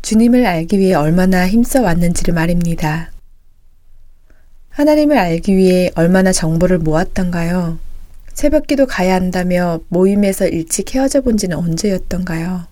주님을 0.00 0.46
알기 0.46 0.78
위해 0.78 0.94
얼마나 0.94 1.46
힘써 1.46 1.82
왔는지를 1.82 2.32
말입니다. 2.32 3.12
하나님을 4.70 5.18
알기 5.18 5.54
위해 5.54 5.90
얼마나 5.94 6.32
정보를 6.32 6.78
모았던가요? 6.78 7.78
새벽 8.32 8.66
기도 8.66 8.86
가야 8.86 9.14
한다며 9.14 9.80
모임에서 9.88 10.48
일찍 10.48 10.94
헤어져 10.94 11.20
본 11.20 11.36
지는 11.36 11.54
언제였던가요? 11.54 12.64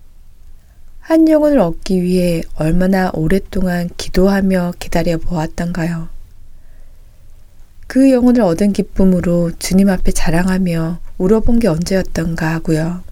한 1.01 1.29
영혼을 1.29 1.59
얻기 1.59 2.01
위해 2.01 2.41
얼마나 2.55 3.11
오랫동안 3.13 3.91
기도하며 3.99 4.73
기다려 4.79 5.19
보았던가요? 5.19 6.09
그 7.87 8.11
영혼을 8.11 8.41
얻은 8.41 8.73
기쁨으로 8.73 9.53
주님 9.59 9.91
앞에 9.91 10.13
자랑하며 10.13 10.99
울어본 11.19 11.59
게 11.59 11.69
언제였던가 11.69 12.55
하고요. 12.55 13.05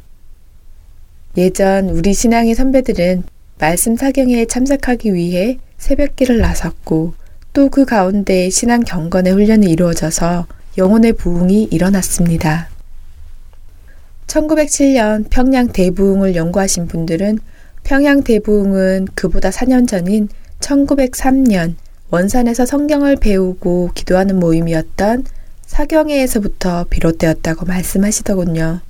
예전 1.37 1.89
우리 1.89 2.14
신앙의 2.14 2.55
선배들은 2.55 3.24
말씀 3.59 3.97
사경회에 3.97 4.47
참석하기 4.47 5.14
위해 5.14 5.59
새벽길을 5.78 6.39
나섰고 6.39 7.14
또 7.53 7.68
그 7.68 7.85
가운데 7.85 8.51
신앙 8.51 8.80
경건의 8.82 9.32
훈련이 9.32 9.66
이루어져서 9.70 10.47
영혼의 10.76 11.12
부흥이 11.14 11.68
일어났습니다. 11.70 12.68
1907년 14.26 15.26
평양 15.30 15.68
대부흥을 15.68 16.35
연구하신 16.35 16.89
분들은 16.89 17.39
평양 17.85 18.22
대부흥은 18.24 19.09
그보다 19.14 19.51
4년 19.51 19.87
전인 19.87 20.28
1903년 20.61 21.74
원산에서 22.11 22.66
성경을 22.66 23.16
배우고 23.16 23.91
기도하는 23.95 24.39
모임이었던 24.41 25.24
사경회에서부터 25.66 26.87
비롯되었다고 26.91 27.66
말씀하시더군요. 27.66 28.80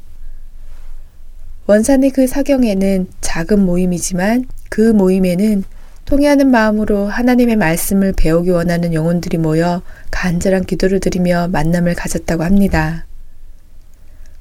원산의 1.66 2.10
그 2.10 2.26
사경회는 2.26 3.06
작은 3.22 3.58
모임이지만 3.64 4.44
그 4.68 4.92
모임에는 4.92 5.64
통해하는 6.04 6.50
마음으로 6.50 7.06
하나님의 7.06 7.56
말씀을 7.56 8.12
배우기 8.12 8.50
원하는 8.50 8.92
영혼들이 8.92 9.38
모여 9.38 9.80
간절한 10.10 10.64
기도를 10.64 11.00
드리며 11.00 11.48
만남을 11.48 11.94
가졌다고 11.94 12.42
합니다. 12.42 13.06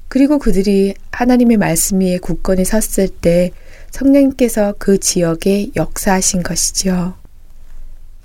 그리고 0.08 0.38
그들이 0.38 0.94
하나님의 1.12 1.56
말씀 1.56 2.00
위에 2.00 2.18
굳건히 2.18 2.64
섰을 2.64 3.08
때 3.08 3.50
성령님께서 3.90 4.74
그 4.78 4.98
지역에 4.98 5.70
역사하신 5.74 6.42
것이지요. 6.42 7.14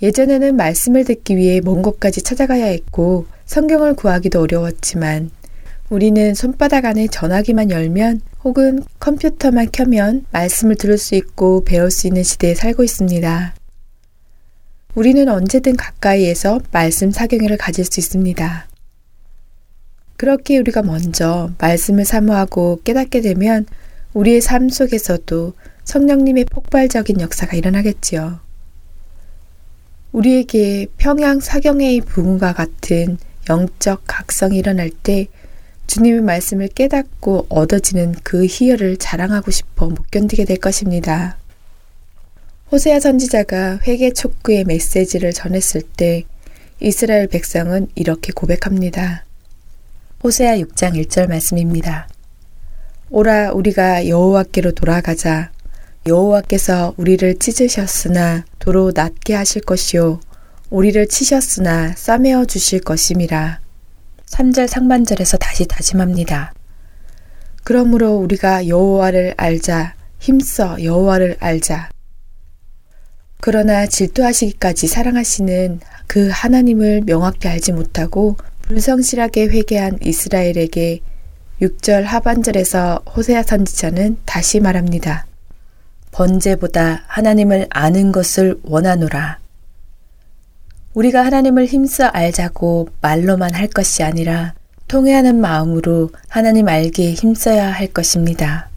예전에는 0.02 0.56
말씀을 0.56 1.06
듣기 1.06 1.38
위해 1.38 1.62
먼 1.62 1.82
곳까지 1.82 2.22
찾아가야 2.22 2.66
했고 2.66 3.28
성경을 3.46 3.96
구하기도 3.96 4.42
어려웠지만 4.42 5.32
우리는 5.90 6.36
손바닥 6.36 6.86
안에 6.86 7.08
전화기만 7.08 7.72
열면 7.72 8.22
혹은 8.44 8.84
컴퓨터만 9.00 9.72
켜면 9.72 10.26
말씀을 10.32 10.76
들을 10.76 11.00
수 11.00 11.16
있고 11.16 11.64
배울 11.64 11.90
수 11.90 12.06
있는 12.06 12.22
시대에 12.22 12.54
살고 12.54 12.84
있습니다. 12.84 13.56
우리는 14.94 15.28
언제든 15.28 15.78
가까이에서 15.78 16.60
말씀 16.72 17.10
사경회를 17.10 17.58
가질 17.58 17.86
수 17.86 18.00
있습니다. 18.00 18.68
그렇게 20.16 20.60
우리가 20.60 20.84
먼저 20.84 21.52
말씀을 21.58 22.06
사모하고 22.06 22.82
깨닫게 22.84 23.22
되면 23.22 23.66
우리의 24.14 24.42
삶 24.42 24.70
속에서도 24.70 25.54
성령님의 25.86 26.46
폭발적인 26.46 27.20
역사가 27.20 27.58
일어나겠지요. 27.58 28.40
우리에게 30.12 30.86
평양 30.98 31.40
사경회의 31.40 32.02
부흥과 32.02 32.54
같은 32.54 33.18
영적 33.50 34.04
각성이 34.06 34.58
일어날 34.58 34.92
때 34.92 35.28
주님의 35.90 36.22
말씀을 36.22 36.68
깨닫고 36.68 37.48
얻어지는 37.50 38.14
그 38.24 38.46
희열을 38.46 38.98
자랑하고 38.98 39.50
싶어 39.50 39.88
못 39.88 40.12
견디게 40.12 40.46
될 40.46 40.58
것입니다. 40.58 41.38
호세아 42.72 43.00
선지자가 43.00 43.80
회개 43.88 44.14
촉구의 44.14 44.66
메시지를 44.66 45.34
전했을 45.34 45.82
때 45.82 46.26
이스라엘 46.80 47.26
백성은 47.26 47.88
이렇게 47.96 48.32
고백합니다. 48.32 49.26
호세아 50.24 50.58
6장 50.58 50.94
1절 50.94 51.28
말씀입니다. 51.28 52.08
오라 53.10 53.54
우리가 53.54 54.08
여호와께로 54.08 54.74
돌아가자. 54.74 55.52
여호와께서 56.06 56.94
우리를 56.98 57.40
찢으셨으나 57.40 58.46
도로 58.60 58.92
낫게 58.94 59.34
하실 59.34 59.64
것이요 59.64 60.20
우리를 60.70 61.08
치셨으나 61.08 61.94
싸매어 61.96 62.46
주실 62.46 62.82
것임이라. 62.82 63.60
3절 64.30 64.68
상반절에서 64.68 65.38
다시 65.38 65.66
다짐합니다. 65.66 66.54
그러므로 67.64 68.16
우리가 68.16 68.68
여호와를 68.68 69.34
알자 69.38 69.96
힘써 70.20 70.82
여호와를 70.84 71.38
알자. 71.40 71.90
그러나 73.42 73.88
질투하시기까지 73.88 74.88
사랑하시는 74.88 75.80
그 76.08 76.30
하나님을 76.32 77.04
명확히 77.06 77.48
알지 77.48 77.72
못하고 77.72 78.36
불성실하게 78.64 79.48
회개한 79.48 80.00
이스라엘에게 80.04 81.00
6절 81.62 82.04
하반절에서 82.04 83.04
호세아 83.16 83.44
선지자는 83.44 84.18
다시 84.26 84.60
말합니다. 84.60 85.26
번제보다 86.12 87.04
하나님을 87.08 87.68
아는 87.70 88.12
것을 88.12 88.60
원하노라. 88.64 89.40
우리가 90.94 91.24
하나님을 91.24 91.66
힘써 91.66 92.06
알자고 92.06 92.90
말로만 93.02 93.54
할 93.54 93.68
것이 93.68 94.04
아니라 94.04 94.54
통회하는 94.88 95.40
마음으로 95.40 96.10
하나님 96.28 96.68
알기에 96.68 97.14
힘써야 97.14 97.72
할 97.72 97.88
것입니다. 97.88 98.70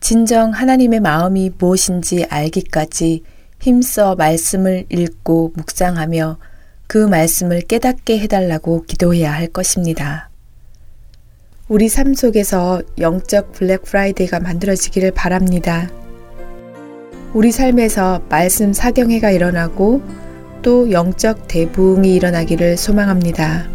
진정 0.00 0.52
하나님의 0.52 1.00
마음이 1.00 1.50
무엇인지 1.58 2.26
알기까지 2.30 3.24
힘써 3.60 4.14
말씀을 4.14 4.86
읽고 4.88 5.52
묵상하며 5.56 6.38
그 6.86 6.98
말씀을 6.98 7.62
깨닫게 7.62 8.20
해달라고 8.20 8.84
기도해야 8.84 9.32
할 9.32 9.48
것입니다. 9.48 10.30
우리 11.68 11.88
삶 11.88 12.14
속에서 12.14 12.80
영적 12.98 13.52
블랙 13.52 13.82
프라이데이가 13.82 14.38
만들어지기를 14.40 15.10
바랍니다. 15.10 15.90
우리 17.34 17.50
삶에서 17.50 18.22
말씀 18.30 18.72
사경회가 18.72 19.32
일어나고 19.32 20.00
또 20.62 20.90
영적 20.90 21.48
대부흥이 21.48 22.14
일어나기를 22.14 22.76
소망합니다. 22.76 23.68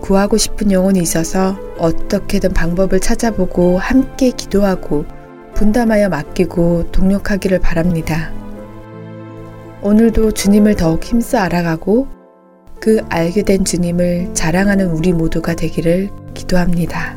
구하고 0.00 0.36
싶은 0.36 0.72
영혼이 0.72 1.00
있어서 1.00 1.58
어떻게든 1.78 2.52
방법을 2.52 3.00
찾아보고 3.00 3.78
함께 3.78 4.30
기도하고 4.30 5.04
분담하여 5.54 6.08
맡기고 6.08 6.90
동력하기를 6.90 7.60
바랍니다. 7.60 8.32
오늘도 9.82 10.32
주님을 10.32 10.76
더욱 10.76 11.04
힘써 11.04 11.38
알아가고 11.38 12.06
그 12.80 13.00
알게 13.08 13.42
된 13.42 13.64
주님을 13.64 14.30
자랑하는 14.32 14.90
우리 14.90 15.12
모두가 15.12 15.54
되기를 15.54 16.10
기도합니다. 16.34 17.16